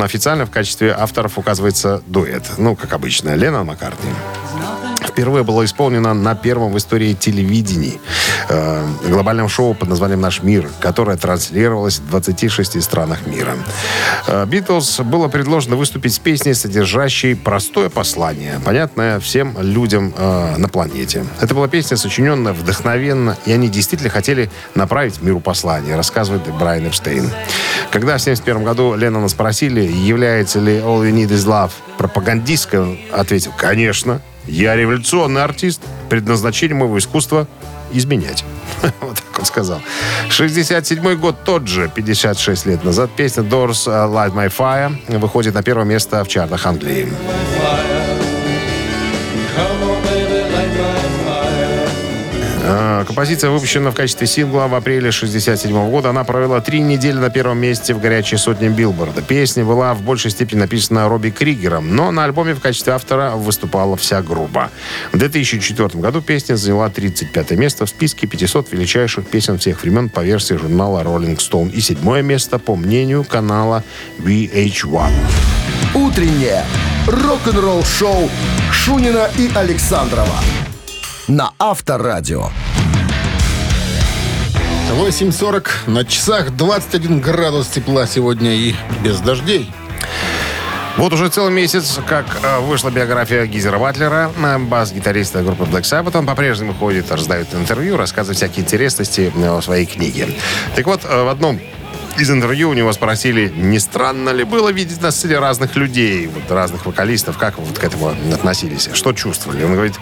[0.02, 2.44] Официально в качестве авторов указывается дуэт.
[2.58, 4.10] Ну, как обычно, Леннон Маккартни.
[5.10, 8.00] Впервые было исполнено на первом в истории телевидении
[8.48, 13.56] э, глобальном шоу под названием «Наш мир», которое транслировалось в 26 странах мира.
[14.28, 20.68] Э, Битлз было предложено выступить с песней, содержащей простое послание, понятное всем людям э, на
[20.68, 21.24] планете.
[21.40, 27.28] Это была песня, сочиненная вдохновенно, и они действительно хотели направить миру послание, рассказывает Брайан Эпштейн.
[27.90, 32.98] Когда в 1971 году Леннона спросили, является ли «All You Need Is Love» пропагандистской, он
[33.12, 34.20] ответил «Конечно».
[34.46, 35.82] Я революционный артист.
[36.08, 37.46] Предназначение моего искусства–
[37.92, 38.44] изменять.
[39.00, 39.80] Вот так он сказал.
[40.30, 45.84] 67 год тот же, 56 лет назад, песня Doors Light My Fire выходит на первое
[45.84, 47.08] место в чартах Англии.
[53.06, 56.10] Композиция выпущена в качестве сингла в апреле 67 года.
[56.10, 59.22] Она провела три недели на первом месте в горячей сотне Билборда.
[59.22, 63.96] Песня была в большей степени написана Робби Кригером, но на альбоме в качестве автора выступала
[63.96, 64.70] вся группа.
[65.12, 70.20] В 2004 году песня заняла 35 место в списке 500 величайших песен всех времен по
[70.20, 73.82] версии журнала Rolling Stone и седьмое место по мнению канала
[74.18, 75.10] VH1.
[75.94, 76.64] Утреннее
[77.06, 78.30] рок-н-ролл-шоу
[78.70, 80.36] Шунина и Александрова
[81.30, 82.48] на Авторадио.
[84.90, 89.70] 8.40 на часах 21 градус тепла сегодня и без дождей.
[90.96, 96.18] Вот уже целый месяц, как э, вышла биография Гизера Батлера, э, бас-гитариста группы Black Sabbath.
[96.18, 100.28] Он по-прежнему ходит, раздает интервью, рассказывает всякие интересности э, о своей книге.
[100.74, 101.60] Так вот, э, в одном
[102.20, 106.50] из интервью у него спросили, не странно ли было видеть на сцене разных людей, вот,
[106.50, 109.64] разных вокалистов, как вот к этому относились, что чувствовали?
[109.64, 109.94] Он говорит,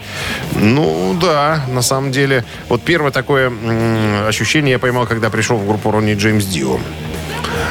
[0.55, 3.51] ну да, на самом деле, вот первое такое
[4.27, 6.79] ощущение я поймал, когда пришел в группу Ронни Джеймс Дио.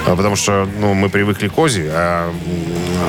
[0.07, 2.33] А, Потому что ну, мы привыкли к Ози, а,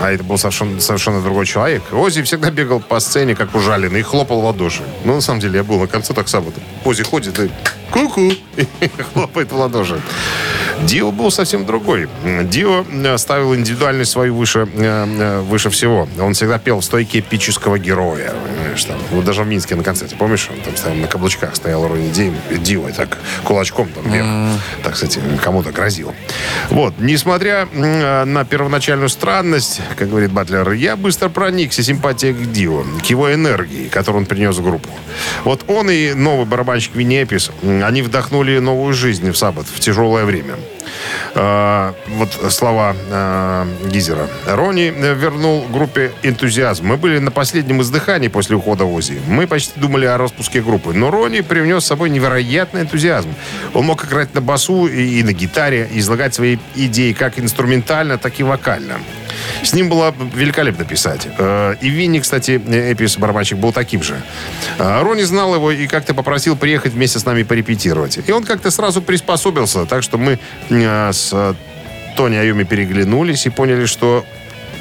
[0.02, 1.84] а это был совершенно, совершенно другой человек.
[1.93, 4.84] Ози всегда бегал по сцене, как ужаленный, и хлопал в ладоши.
[5.06, 6.60] Ну, на самом деле, я был на концертах Саббата.
[6.84, 7.49] Ози ходит и
[7.91, 10.02] ку-ку, и хлопает в ладоши.
[10.83, 12.07] Дио был совсем другой.
[12.43, 16.07] Дио э, ставил индивидуальность свою выше, э, э, выше всего.
[16.19, 18.33] Он всегда пел в стойке эпического героя.
[18.69, 21.88] Понимаешь, там, вот даже в Минске на концерте, помнишь, он там стоял на каблучках, стоял
[21.88, 24.27] Ронни Ди- Дио, и так кулачком там вверх,
[24.84, 26.13] так, кстати, кому-то грозил.
[26.69, 27.65] Вот, несмотря
[28.25, 33.88] на первоначальную странность, как говорит Батлер, я быстро проникся симпатией к Дио, к его энергии,
[33.88, 34.89] которую он принес в группу.
[35.45, 36.95] Вот он и новый барабанщик
[37.63, 40.55] м, они вдохнули новую жизнь в Саббат в тяжелое время.
[41.36, 44.28] Э, вот слова э, Гизера.
[44.47, 46.86] Ронни э, вернул группе энтузиазм.
[46.86, 49.19] Мы были на последнем издыхании после ухода Ози.
[49.28, 50.93] Мы почти думали о распуске группы.
[50.93, 53.34] Но Ронни привнес с собой невероятный энтузиазм.
[53.73, 58.39] Он мог играть на басу и, и на гитаре, излагать свои идеи как инструментально, так
[58.39, 58.99] и вокально.
[59.63, 61.27] С ним было великолепно писать.
[61.37, 62.61] Э, И Винни, кстати,
[62.91, 64.21] Эпис барабанщик был таким же.
[64.77, 68.19] Э, Ронни знал его и как-то попросил приехать вместе с нами порепетировать.
[68.25, 69.85] И он как-то сразу приспособился.
[69.85, 70.39] Так что мы
[70.69, 71.55] э, с
[72.15, 74.25] Тони Айоми переглянулись и поняли, что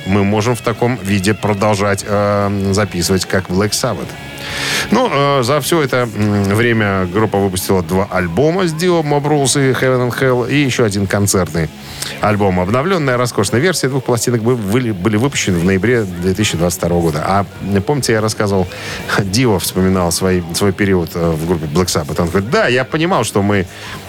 [0.08, 4.08] мы можем в таком виде продолжать э, записывать, как Black Sabbath.
[4.90, 10.08] Ну, э, за все это время группа выпустила два альбома с Mob Rules и Heaven
[10.08, 11.68] and Hell, и еще один концертный
[12.20, 12.60] альбом.
[12.60, 17.22] Обновленная, роскошная версия двух пластинок бы- были, были выпущены в ноябре 2022 года.
[17.24, 17.46] А
[17.86, 18.66] помните, я рассказывал,
[19.22, 22.20] Дио вспоминал свой, свой период э, в группе Black Sabbath.
[22.20, 23.66] Он говорит, да, я понимал, что мы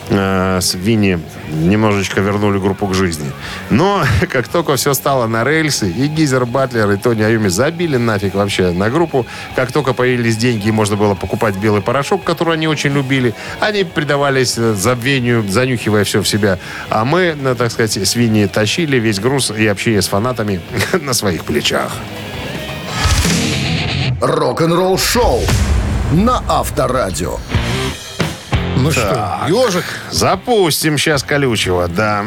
[0.10, 1.20] э, с Винни
[1.50, 3.32] немножечко вернули группу к жизни.
[3.70, 8.36] Но как только все стало на рельсы, и Гизер Батлер, и Тони Аюми забили нафиг
[8.36, 12.68] вообще на группу, как только появились деньги, и можно было покупать белый порошок, который они
[12.68, 16.60] очень любили, они предавались э, забвению, занюхивая все в себя.
[16.90, 20.62] А мы, ну, так сказать, с Винни тащили весь груз и общение с фанатами
[21.02, 21.92] на своих плечах.
[24.22, 25.42] Рок-н-ролл шоу
[26.12, 27.38] на Авторадио.
[28.80, 29.84] Ну что, ежик?
[30.12, 32.26] Запустим сейчас колючего, да.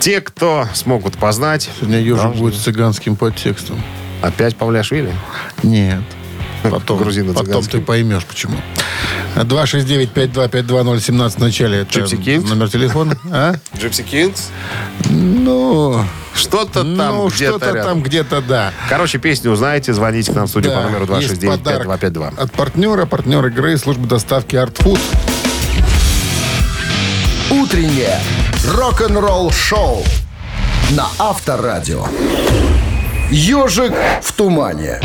[0.00, 1.68] Те, кто смогут познать...
[1.78, 3.82] Сегодня ежик должны- будет с цыганским подтекстом.
[4.22, 5.12] Опять Павляшвили?
[5.62, 6.00] Нет.
[6.62, 6.98] Потом,
[7.34, 8.56] потом ты поймешь, почему.
[9.36, 11.80] 269-5252017 в начале.
[11.80, 12.48] Это Gypsy Kings?
[12.48, 13.18] Номер телефона.
[13.30, 13.56] А?
[13.76, 14.50] Джипси Кингс?
[15.10, 17.84] Ну, Что-то там ну где-то что-то рядом.
[17.84, 18.72] там где-то, да.
[18.88, 22.40] Короче, песню узнаете, звоните к нам в студию Да, по номеру есть подарок 269-5252.
[22.40, 25.00] От партнера, партнер игры, служба доставки Art Food.
[27.74, 28.20] Утреннее
[28.68, 30.04] рок-н-ролл шоу
[30.90, 32.06] на Авторадио.
[33.32, 35.00] Ежик в тумане.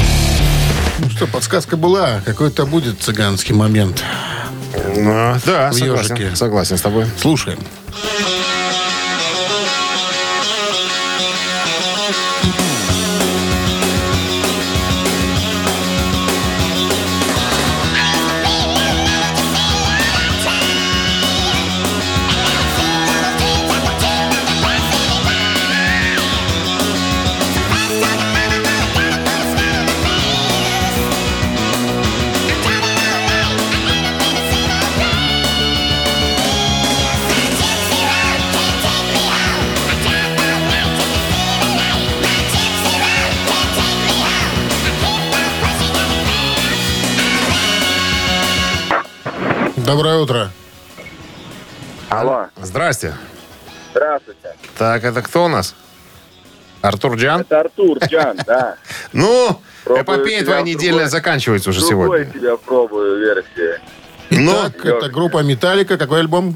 [1.00, 2.22] Ну что, подсказка была.
[2.26, 4.04] Какой-то будет цыганский момент.
[4.96, 6.36] Ну, да, В согласен, «Ежике».
[6.36, 7.08] согласен с тобой.
[7.20, 7.58] Слушаем.
[49.90, 50.52] Доброе утро.
[52.10, 52.46] Алло.
[52.58, 53.16] Здрасте.
[53.90, 54.54] Здравствуйте.
[54.78, 55.74] Так, это кто у нас?
[56.84, 57.42] Артур Джан?
[57.42, 58.76] Это Артур Джан, да.
[59.14, 62.34] Ну, эпопея твоя недельная другой- заканчивается уже Другой сегодня.
[62.40, 63.82] тебя пробую версии.
[64.30, 65.98] Ну, это группа Металлика.
[65.98, 66.56] Какой альбом?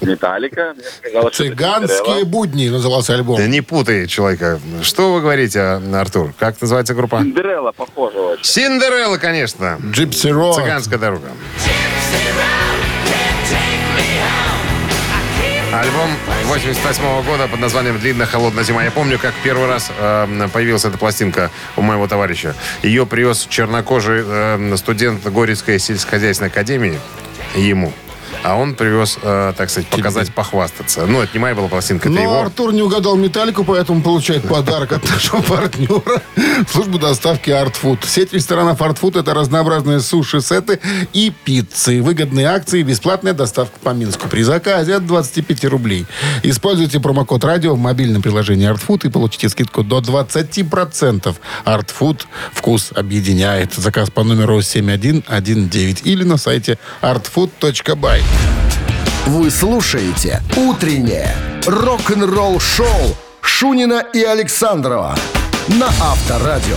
[0.00, 0.74] Металлика.
[0.98, 3.40] Сказала, «Цыганские будни» назывался альбом.
[3.50, 4.60] не путай человека.
[4.82, 6.34] Что вы говорите, Артур?
[6.38, 7.20] Как называется группа?
[7.20, 8.44] Синдерелла похоже очень.
[8.44, 9.78] Синдерелла, конечно.
[9.90, 10.56] Джипси Рок.
[10.56, 11.28] Цыганская дорога.
[15.72, 16.10] Альбом
[16.44, 18.84] 88 года под названием «Длинная холодная зима».
[18.84, 22.54] Я помню, как первый раз э, появилась эта пластинка у моего товарища.
[22.84, 27.00] Ее привез чернокожий э, студент Горецкой сельскохозяйственной академии
[27.56, 27.92] ему.
[28.42, 31.06] А он привез, э, так сказать, показать, похвастаться.
[31.06, 32.40] Ну, это не моя была пластинка, это Но его.
[32.40, 36.22] Артур не угадал металлику, поэтому получает подарок от нашего партнера.
[36.70, 38.06] Службу доставки Art Food.
[38.06, 40.80] Сеть ресторанов Art Food– это разнообразные суши-сеты
[41.12, 42.02] и пиццы.
[42.02, 44.28] Выгодные акции и бесплатная доставка по Минску.
[44.28, 46.06] При заказе от 25 рублей.
[46.42, 51.34] Используйте промокод радио в мобильном приложении Art Food и получите скидку до 20%.
[51.64, 53.74] Art Food вкус объединяет.
[53.74, 58.13] Заказ по номеру 7119 или на сайте artfood.by.
[59.26, 61.34] Вы слушаете «Утреннее
[61.66, 65.16] рок-н-ролл-шоу» Шунина и Александрова
[65.68, 66.76] на Авторадио.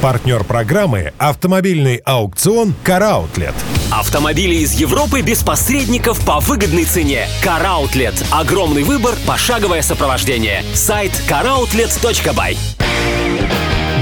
[0.00, 3.54] Партнер программы «Автомобильный аукцион «Караутлет».
[3.90, 7.26] Автомобили из Европы без посредников по выгодной цене.
[7.42, 8.14] Караутлет.
[8.30, 10.62] Огромный выбор, пошаговое сопровождение.
[10.74, 12.56] Сайт caroutlet.by.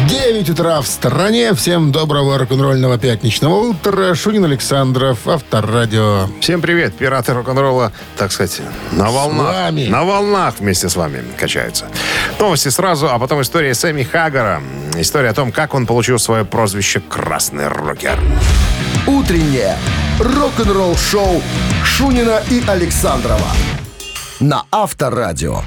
[0.09, 1.53] 9 утра в стране.
[1.53, 4.15] Всем доброго рок-н-ролльного пятничного утра.
[4.15, 6.29] Шунин Александров, Авторадио.
[6.41, 8.63] Всем привет, пираты рок-н-ролла, так сказать,
[8.93, 9.47] на волнах.
[9.47, 9.87] вами.
[9.89, 11.89] На волнах вместе с вами качаются.
[12.41, 14.63] Новости сразу, а потом история Сэмми Хаггара.
[14.97, 18.19] История о том, как он получил свое прозвище «Красный рокер».
[19.07, 19.77] Утреннее
[20.21, 21.43] рок-н-ролл-шоу
[21.85, 23.49] Шунина и Александрова
[24.41, 25.63] на Авторадио.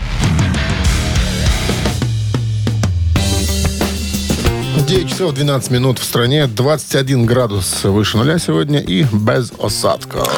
[5.01, 10.29] 9 часов 12 минут в стране, 21 градус выше нуля сегодня и без осадков.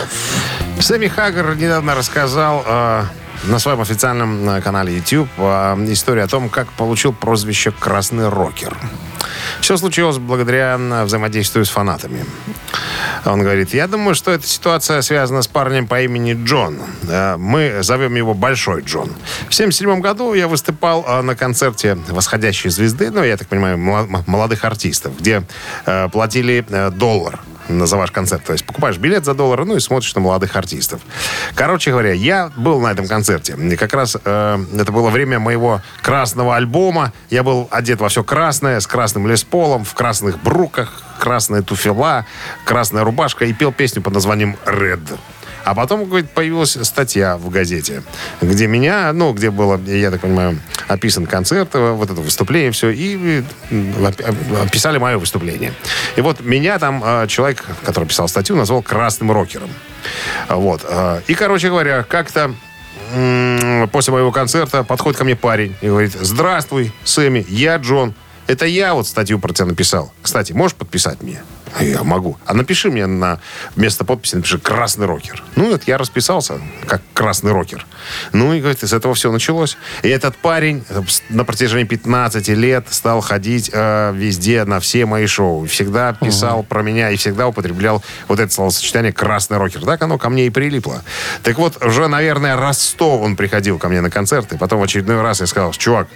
[0.79, 3.03] Сэмми Хаггар недавно рассказал э,
[3.43, 8.77] на своем официальном э, канале YouTube э, историю о том, как получил прозвище «Красный рокер».
[9.59, 12.25] Все случилось благодаря взаимодействию с фанатами.
[13.25, 16.77] Он говорит, я думаю, что эта ситуация связана с парнем по имени Джон.
[17.07, 19.09] Э, Мы зовем его Большой Джон.
[19.49, 23.77] В 1977 году я выступал э, на концерте «Восходящей звезды», ну, я так понимаю,
[24.27, 25.43] молодых артистов, где
[25.85, 28.43] э, платили доллар за ваш концерт.
[28.43, 31.01] То есть покупаешь билет за доллар, ну и смотришь на молодых артистов.
[31.55, 33.55] Короче говоря, я был на этом концерте.
[33.55, 37.13] И как раз э, это было время моего красного альбома.
[37.29, 42.25] Я был одет во все красное, с красным лесполом, в красных бруках, красная туфела,
[42.65, 45.17] красная рубашка и пел песню под названием «Red».
[45.65, 48.03] А потом, говорит, появилась статья в газете,
[48.41, 50.59] где меня, ну, где было, я так понимаю,
[50.89, 55.73] описан концерт, э, вот это выступление, все, и э, оп- оп- описали мое выступление.
[56.17, 59.69] И вот меня там э, человек, который писал статью, назвал красным рокером.
[60.49, 60.85] Вот.
[61.27, 62.53] И, короче говоря, как-то
[63.91, 68.13] после моего концерта подходит ко мне парень и говорит, здравствуй, Сэмми, я Джон.
[68.47, 70.13] Это я вот статью про тебя написал.
[70.21, 71.41] Кстати, можешь подписать мне?
[71.75, 72.37] А Я могу.
[72.45, 73.39] А напиши мне на
[73.75, 75.43] вместо подписи, напиши «Красный рокер».
[75.55, 77.85] Ну, это я расписался, как «Красный рокер».
[78.31, 79.77] Ну, и, говорит, из этого все началось.
[80.03, 80.83] И этот парень
[81.29, 85.65] на протяжении 15 лет стал ходить э, везде на все мои шоу.
[85.65, 89.81] Всегда писал про меня и всегда употреблял вот это словосочетание «красный рокер».
[89.81, 91.01] Так оно ко мне и прилипло.
[91.41, 94.57] Так вот, уже, наверное, раз сто он приходил ко мне на концерты.
[94.59, 96.07] Потом в очередной раз я сказал, чувак,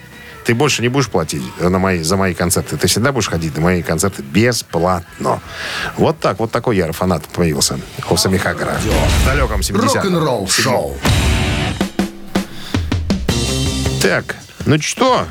[0.47, 2.77] ты больше не будешь платить на мои, за мои концерты.
[2.77, 5.41] Ты всегда будешь ходить на мои концерты бесплатно.
[5.97, 7.77] Вот так, вот такой ярый фанат появился
[8.09, 8.79] у Сами Хаггара.
[8.79, 9.81] В далеком 70-м.
[9.81, 10.95] Рок-н-ролл шоу.
[14.01, 15.25] Так, ну что?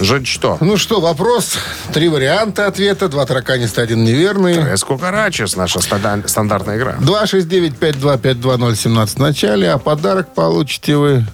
[0.00, 0.58] Жень, что?
[0.60, 1.58] Ну что, вопрос.
[1.92, 3.08] Три варианта ответа.
[3.08, 4.78] Два тараканиста, один неверный.
[4.78, 6.96] Сколько рачес наша стандартная игра.
[7.00, 11.24] 269-5252017 в начале, а подарок получите вы,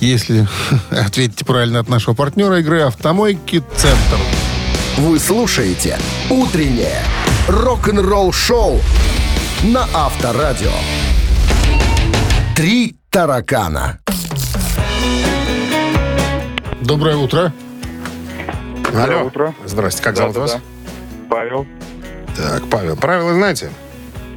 [0.00, 0.46] если
[0.90, 4.18] ответите правильно от нашего партнера игры «Автомойки Центр».
[4.98, 5.98] Вы слушаете
[6.30, 7.02] «Утреннее
[7.48, 8.80] рок-н-ролл-шоу»
[9.64, 10.72] на Авторадио.
[12.54, 13.98] «Три таракана».
[16.80, 17.52] Доброе утро.
[18.94, 19.24] Алло.
[19.24, 19.54] утро.
[19.64, 20.58] Здрасте, как зовут вас?
[21.28, 21.66] Павел.
[22.36, 23.70] Так, Павел, правила знаете?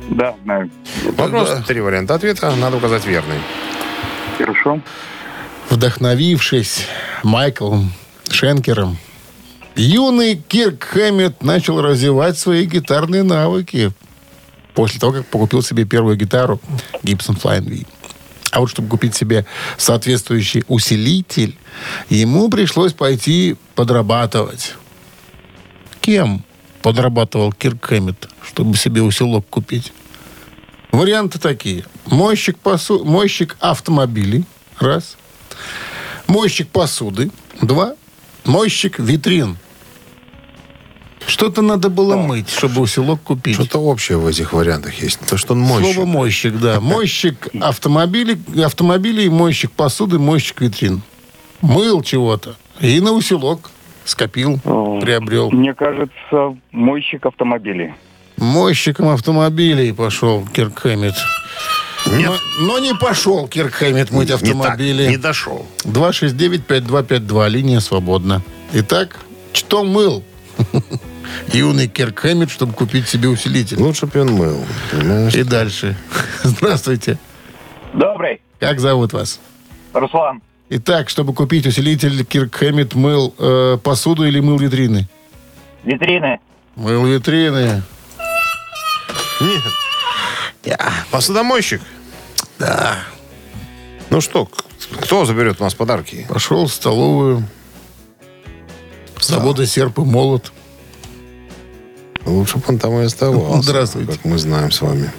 [0.10, 0.70] Да, знаю.
[1.16, 3.38] Вопрос, три варианта ответа, надо указать верный.
[4.38, 4.82] Хорошо.
[5.70, 6.88] Вдохновившись
[7.24, 7.94] Майклом
[8.30, 8.98] Шенкером,
[9.76, 13.92] юный Кирк Хэммет начал развивать свои гитарные навыки
[14.74, 16.60] после того, как покупил себе первую гитару
[17.04, 17.86] Gibson Flying V.
[18.52, 19.46] А вот чтобы купить себе
[19.78, 21.56] соответствующий усилитель,
[22.10, 24.74] ему пришлось пойти подрабатывать.
[26.02, 26.44] Кем
[26.82, 29.94] подрабатывал Кирк Хэммет, чтобы себе усилок купить?
[30.92, 31.86] Варианты такие.
[32.08, 33.06] Мойщик, посу...
[33.06, 34.46] Мойщик автомобилей.
[34.80, 35.19] Раз.
[36.28, 37.32] Мойщик посуды.
[37.62, 37.96] Два.
[38.46, 39.58] Мойщик витрин.
[41.28, 43.56] Что-то надо было мыть, чтобы усилок купить.
[43.56, 45.20] Что-то общее в этих вариантах есть.
[45.28, 45.94] То, что он мойщик.
[45.94, 46.80] Слово мойщик, да.
[46.82, 51.02] Мойщик автомобилей, автомобилей, мойщик посуды, мойщик витрин.
[51.62, 52.56] Мыл чего-то.
[52.80, 53.70] И на усилок
[54.06, 55.52] скопил, приобрел.
[55.52, 57.94] Мне кажется, мойщик автомобилей.
[58.38, 61.16] Мойщиком автомобилей пошел Кирк Хэммит.
[62.08, 62.32] Нет.
[62.60, 65.08] Но, но не пошел Кирк Хэммит мыть Не так, автомобили.
[65.08, 65.66] не дошел.
[65.86, 68.42] 269-5252, линия свободна.
[68.74, 69.20] Итак,
[69.54, 70.24] что мыл
[71.54, 73.78] юный Кирк Хэммит, чтобы купить себе усилитель?
[73.80, 74.66] Лучше бы он мыл.
[74.92, 75.36] понимаешь?
[75.36, 75.96] И дальше.
[76.44, 77.18] Здравствуйте.
[77.94, 78.42] Добрый.
[78.60, 79.40] Как зовут вас?
[79.94, 80.42] Руслан.
[80.70, 85.08] Итак, чтобы купить усилитель, Кирк Хэммит мыл э, посуду или мыл витрины?
[85.84, 86.40] Витрины.
[86.76, 87.82] Мыл витрины.
[89.42, 89.62] Нет.
[91.12, 91.82] Посудомойщик?
[92.58, 93.00] Да.
[94.10, 94.50] Ну что,
[95.02, 96.26] кто заберет у нас подарки?
[96.30, 97.44] Пошел в столовую.
[99.22, 100.52] Завода серп и молот.
[102.26, 103.62] Лучше бы он там и оставался.
[103.62, 104.14] Здравствуйте.
[104.14, 105.12] Как мы знаем с вами.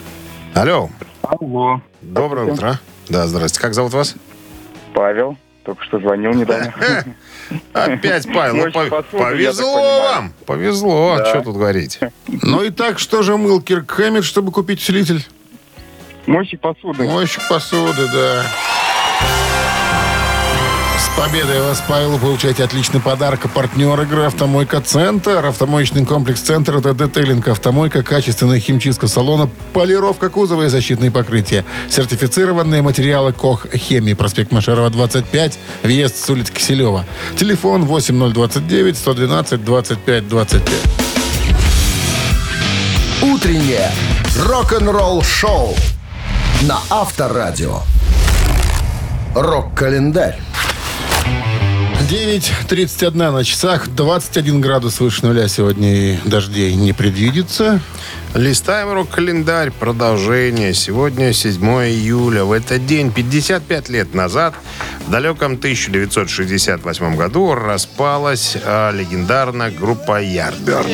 [0.54, 0.90] Алло.
[1.22, 1.80] Алло.
[2.00, 2.80] Доброе утро.
[3.08, 3.60] Да, здрасте.
[3.60, 4.14] Как зовут вас?
[4.94, 5.36] Павел.
[5.70, 6.74] Только что звонил недавно.
[7.72, 8.66] Опять Павел.
[8.74, 10.32] Ну, Повезло вам.
[10.44, 11.18] Повезло.
[11.24, 12.00] Что тут говорить?
[12.26, 15.24] Ну и так, что же мыл Кирк чтобы купить усилитель?
[16.26, 17.04] Мойщик посуды.
[17.04, 18.46] Мойщик посуды, да.
[21.16, 23.40] Победой вас, Павел, получаете отличный подарок.
[23.52, 25.44] Партнер игры «Автомойка Центр».
[25.44, 31.64] Автомоечный комплекс «Центр»— это детейлинг «Автомойка», качественная химчистка салона, полировка кузова и защитные покрытия.
[31.90, 34.14] Сертифицированные материалы «Кох Хемии».
[34.14, 35.58] Проспект Машарова, 25.
[35.82, 37.04] Въезд с улицы Киселева.
[37.36, 40.72] Телефон 8029 112 25 25.
[43.22, 43.90] Утреннее
[44.38, 45.74] рок-н-ролл-шоу
[46.62, 47.80] на Авторадио.
[49.34, 50.38] Рок-календарь.
[52.10, 57.80] 9.31 на часах, 21 градус выше нуля сегодня и дождей не предвидится.
[58.34, 59.70] Листаем рок-календарь.
[59.70, 60.74] Продолжение.
[60.74, 62.42] Сегодня 7 июля.
[62.42, 64.54] В этот день, 55 лет назад,
[65.06, 70.90] в далеком 1968 году, распалась а, легендарная группа Yardbirds.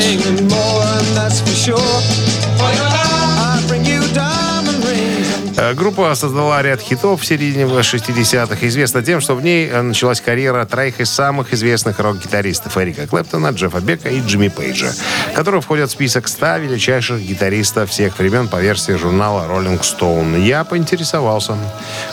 [5.57, 8.67] Э, Группа создала ряд хитов в середине 60-х.
[8.67, 13.49] Известна тем, что в ней э, началась карьера троих из самых известных рок-гитаристов Эрика Клэптона,
[13.49, 14.93] Джеффа Бека и Джимми Пейджа,
[15.35, 20.41] которые входят в список 100 величайших гитаристов всех времен по версии журнала Rolling Stone.
[20.43, 21.57] Я поинтересовался,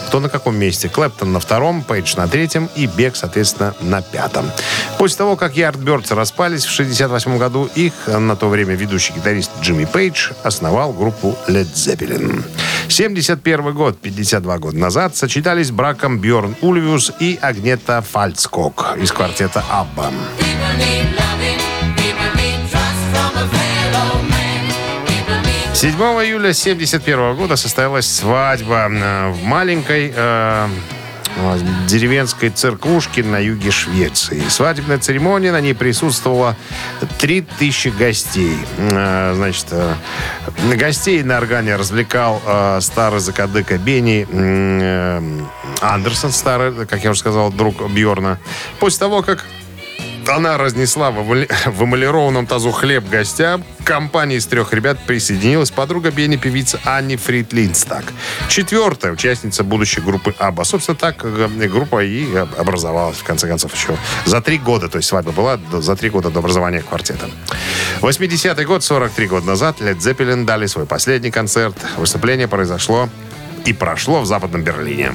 [0.06, 0.88] кто на каком месте.
[0.88, 4.50] Клэптон на втором, Пейдж на третьем и Бек, соответственно, на пятом.
[4.98, 9.50] После того, как Yardbirds распались в 68 году, их э, на то время ведущий гитарист
[9.60, 12.42] Джимми Пейдж основал группу Led Zeppelin.
[13.34, 20.10] 71 год, 52 года назад, сочетались браком Бьорн Ульвиус и Агнета Фальцкок из квартета «Абба».
[25.74, 30.68] 7 июля 71 года состоялась свадьба э, в маленькой э,
[31.86, 34.42] деревенской церквушке на юге Швеции.
[34.48, 36.56] Свадебная церемония, на ней присутствовало
[37.18, 38.58] 3000 гостей.
[38.78, 39.94] Э, Значит, э,
[40.76, 45.40] гостей на органе развлекал э, старый закадыка Бенни э,
[45.80, 48.38] Андерсон, старый, как я уже сказал, друг Бьорна.
[48.78, 49.44] После того, как
[50.28, 53.64] она разнесла в эмали- в эмалированном тазу хлеб гостям.
[53.82, 58.04] К компании из трех ребят присоединилась подруга Бенни, певица Анни Фрид Линдстаг.
[58.48, 60.64] Четвертая участница будущей группы Абба.
[60.64, 64.88] Собственно, так э, группа и образовалась, в конце концов, еще за три года.
[64.88, 67.28] То есть свадьба была за три года до образования квартета.
[68.00, 71.76] 80-й год, 43 года назад, Led Zeppelin дали свой последний концерт.
[71.96, 73.08] Выступление произошло
[73.64, 75.12] и прошло в Западном Берлине.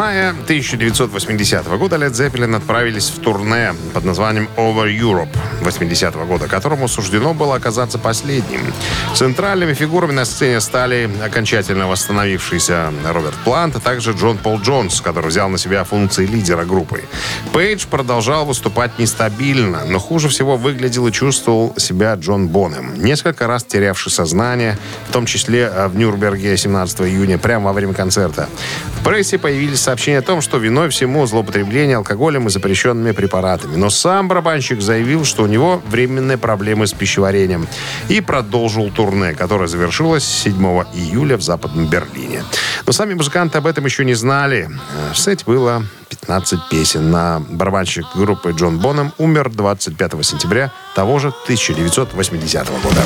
[0.00, 5.28] В мае 1980 года Led Zeppelin отправились в турне под названием Over Europe
[5.60, 8.62] 80 года, которому суждено было оказаться последним.
[9.14, 15.26] Центральными фигурами на сцене стали окончательно восстановившийся Роберт Плант, а также Джон Пол Джонс, который
[15.26, 17.04] взял на себя функции лидера группы.
[17.52, 23.64] Пейдж продолжал выступать нестабильно, но хуже всего выглядел и чувствовал себя Джон Бонем, несколько раз
[23.64, 24.78] терявший сознание,
[25.10, 28.48] в том числе э, в Нюрнберге 17 июня, прямо во время концерта.
[28.98, 33.74] В прессе появились сообщения о том, что виной всему злоупотребление алкоголем и запрещенными препаратами.
[33.74, 37.66] Но сам барабанщик заявил, что у него временные проблемы с пищеварением
[38.08, 40.54] и продолжил турне, которое завершилось 7
[40.94, 42.44] июля в Западном Берлине.
[42.86, 44.70] Но сами музыканты об этом еще не знали.
[44.70, 47.10] Э, В сете было 15 песен.
[47.10, 53.02] На барабанщик группы Джон Бонем умер 25 сентября того же 1980 года.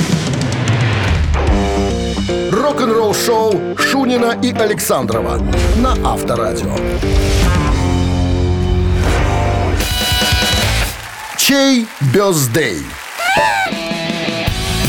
[2.65, 5.37] Рок-н-ролл-шоу Шунина и Александрова
[5.77, 6.75] на Авторадио.
[11.37, 12.79] Чей бездей?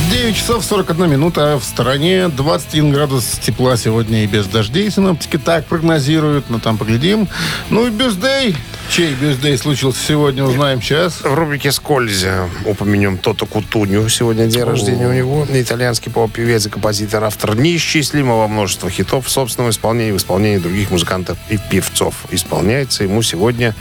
[0.10, 2.30] 9 часов 41 минута в стороне.
[2.30, 4.90] 21 градус тепла сегодня и без дождей.
[4.90, 7.28] Синоптики так прогнозируют, но там поглядим.
[7.70, 8.56] Ну и бездей.
[8.90, 11.22] Чей бездей случился сегодня, узнаем сейчас.
[11.22, 12.26] В рубрике «Скользь»
[12.66, 14.08] упомянем Тото Кутуню.
[14.10, 15.46] Сегодня день рождения у него.
[15.52, 21.38] Итальянский поп-певец и композитор, автор неисчислимого множества хитов в собственном исполнении, в исполнении других музыкантов
[21.50, 22.26] и певцов.
[22.32, 23.76] Исполняется ему сегодня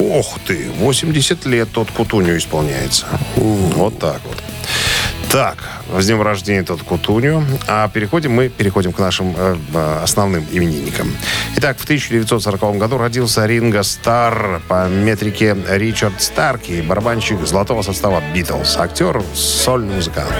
[0.00, 3.06] Ох ты, 80 лет тот Кутуню исполняется.
[3.36, 4.43] Вот так вот.
[5.34, 5.56] Так,
[5.98, 7.42] с днем рождения тот Кутуню.
[7.66, 11.12] А переходим мы переходим к нашим э, э, основным именинникам.
[11.56, 18.76] Итак, в 1940 году родился Ринго Стар по метрике Ричард Старки, барабанщик золотого состава Битлз,
[18.76, 20.32] актер, сольный музыкант.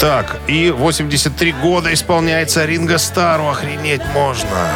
[0.00, 3.50] Так, и 83 года исполняется Ринго Стару.
[3.50, 4.70] Охренеть можно.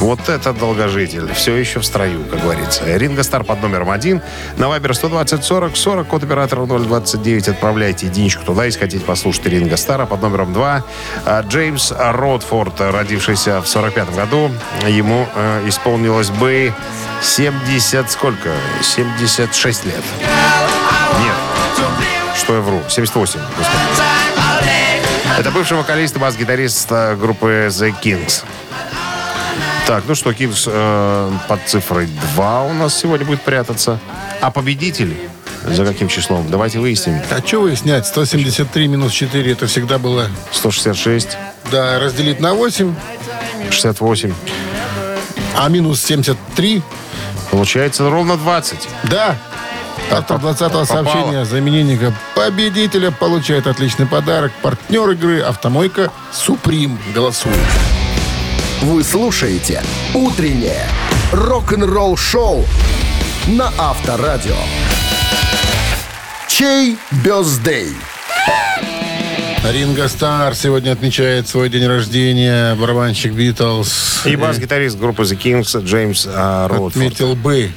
[0.00, 1.32] Вот это долгожитель.
[1.32, 2.84] Все еще в строю, как говорится.
[2.96, 4.20] Ринго Стар под номером один.
[4.58, 7.48] На Вайбер 120 40 40, код оператора 029.
[7.48, 10.84] Отправляйте единичку туда, если хотите послушать Ринго Стара под номером два.
[11.24, 14.50] А, Джеймс Ротфорд, родившийся в 45 году.
[14.86, 16.74] Ему э, исполнилось бы
[17.22, 18.10] 70...
[18.10, 18.52] Сколько?
[18.82, 19.94] 76 лет.
[21.20, 21.34] Нет.
[22.36, 22.82] что я вру?
[22.88, 23.40] 78.
[23.56, 24.16] господи.
[25.38, 28.44] Это бывший вокалист и бас-гитарист э, группы The Kings.
[29.86, 34.00] Так, ну что, Kings э, под цифрой 2 у нас сегодня будет прятаться.
[34.40, 35.16] А победитель
[35.64, 36.48] за каким числом?
[36.50, 37.20] Давайте выясним.
[37.30, 38.06] А что выяснять?
[38.06, 40.28] 173 минус 4 это всегда было...
[40.52, 41.36] 166,
[41.70, 42.94] Да, разделить на 8,
[43.70, 44.32] 68.
[45.56, 46.82] а минус 73...
[47.52, 48.88] Получается ровно 20.
[49.04, 49.36] Да.
[50.10, 50.84] Автор 20-го Попало.
[50.84, 54.52] сообщения за именинника победителя получает отличный подарок.
[54.62, 56.98] Партнер игры «Автомойка Суприм».
[57.14, 57.56] Голосуем.
[58.82, 59.82] Вы слушаете
[60.14, 60.86] «Утреннее
[61.32, 62.64] рок-н-ролл-шоу»
[63.48, 64.54] на Авторадио.
[66.46, 67.94] Чей бездей?
[69.64, 72.74] Ринго Стар сегодня отмечает свой день рождения.
[72.74, 74.26] Барабанщик Битлз.
[74.26, 76.96] И бас-гитарист группы The Kings Джеймс а, Ротфорд.
[76.96, 77.70] Отметил бы.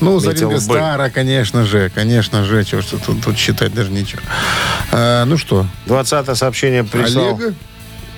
[0.00, 0.74] Ну, за Отметил Ринго бы.
[0.74, 1.92] Стара, конечно же.
[1.94, 2.64] Конечно же.
[2.64, 4.22] Чего ж тут, тут считать даже нечего.
[4.92, 7.36] А, ну что, 20 сообщение прислал.
[7.36, 7.54] Олега?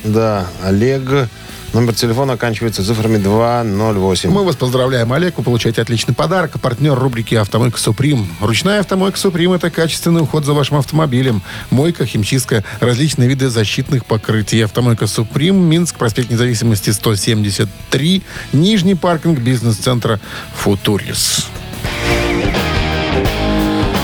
[0.05, 1.29] Да, Олег.
[1.73, 4.29] Номер телефона оканчивается цифрами 208.
[4.29, 5.39] Мы вас поздравляем, Олег.
[5.39, 6.61] Вы получаете отличный подарок.
[6.61, 8.27] Партнер рубрики «Автомойка Суприм».
[8.41, 11.43] Ручная «Автомойка Суприм»— это качественный уход за вашим автомобилем.
[11.71, 14.61] Мойка, химчистка, различные виды защитных покрытий.
[14.63, 20.19] «Автомойка Суприм», Минск, проспект Независимости, 173, Нижний паркинг бизнес-центра
[20.57, 21.47] «Футурис».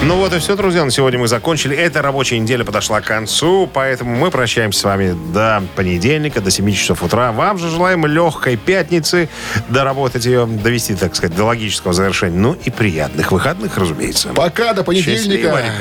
[0.07, 0.85] Ну вот и все, друзья.
[0.85, 1.77] На сегодня мы закончили.
[1.77, 6.73] Эта рабочая неделя подошла к концу, поэтому мы прощаемся с вами до понедельника, до 7
[6.75, 7.33] часов утра.
[7.33, 9.29] Вам же желаем легкой пятницы,
[9.69, 12.39] доработать ее, довести, так сказать, до логического завершения.
[12.39, 14.29] Ну и приятных выходных, разумеется.
[14.29, 15.49] Пока, до понедельника.
[15.49, 15.75] Ребята.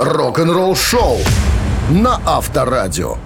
[0.00, 1.20] Рок-н-ролл-шоу
[1.88, 3.16] на Авторадио.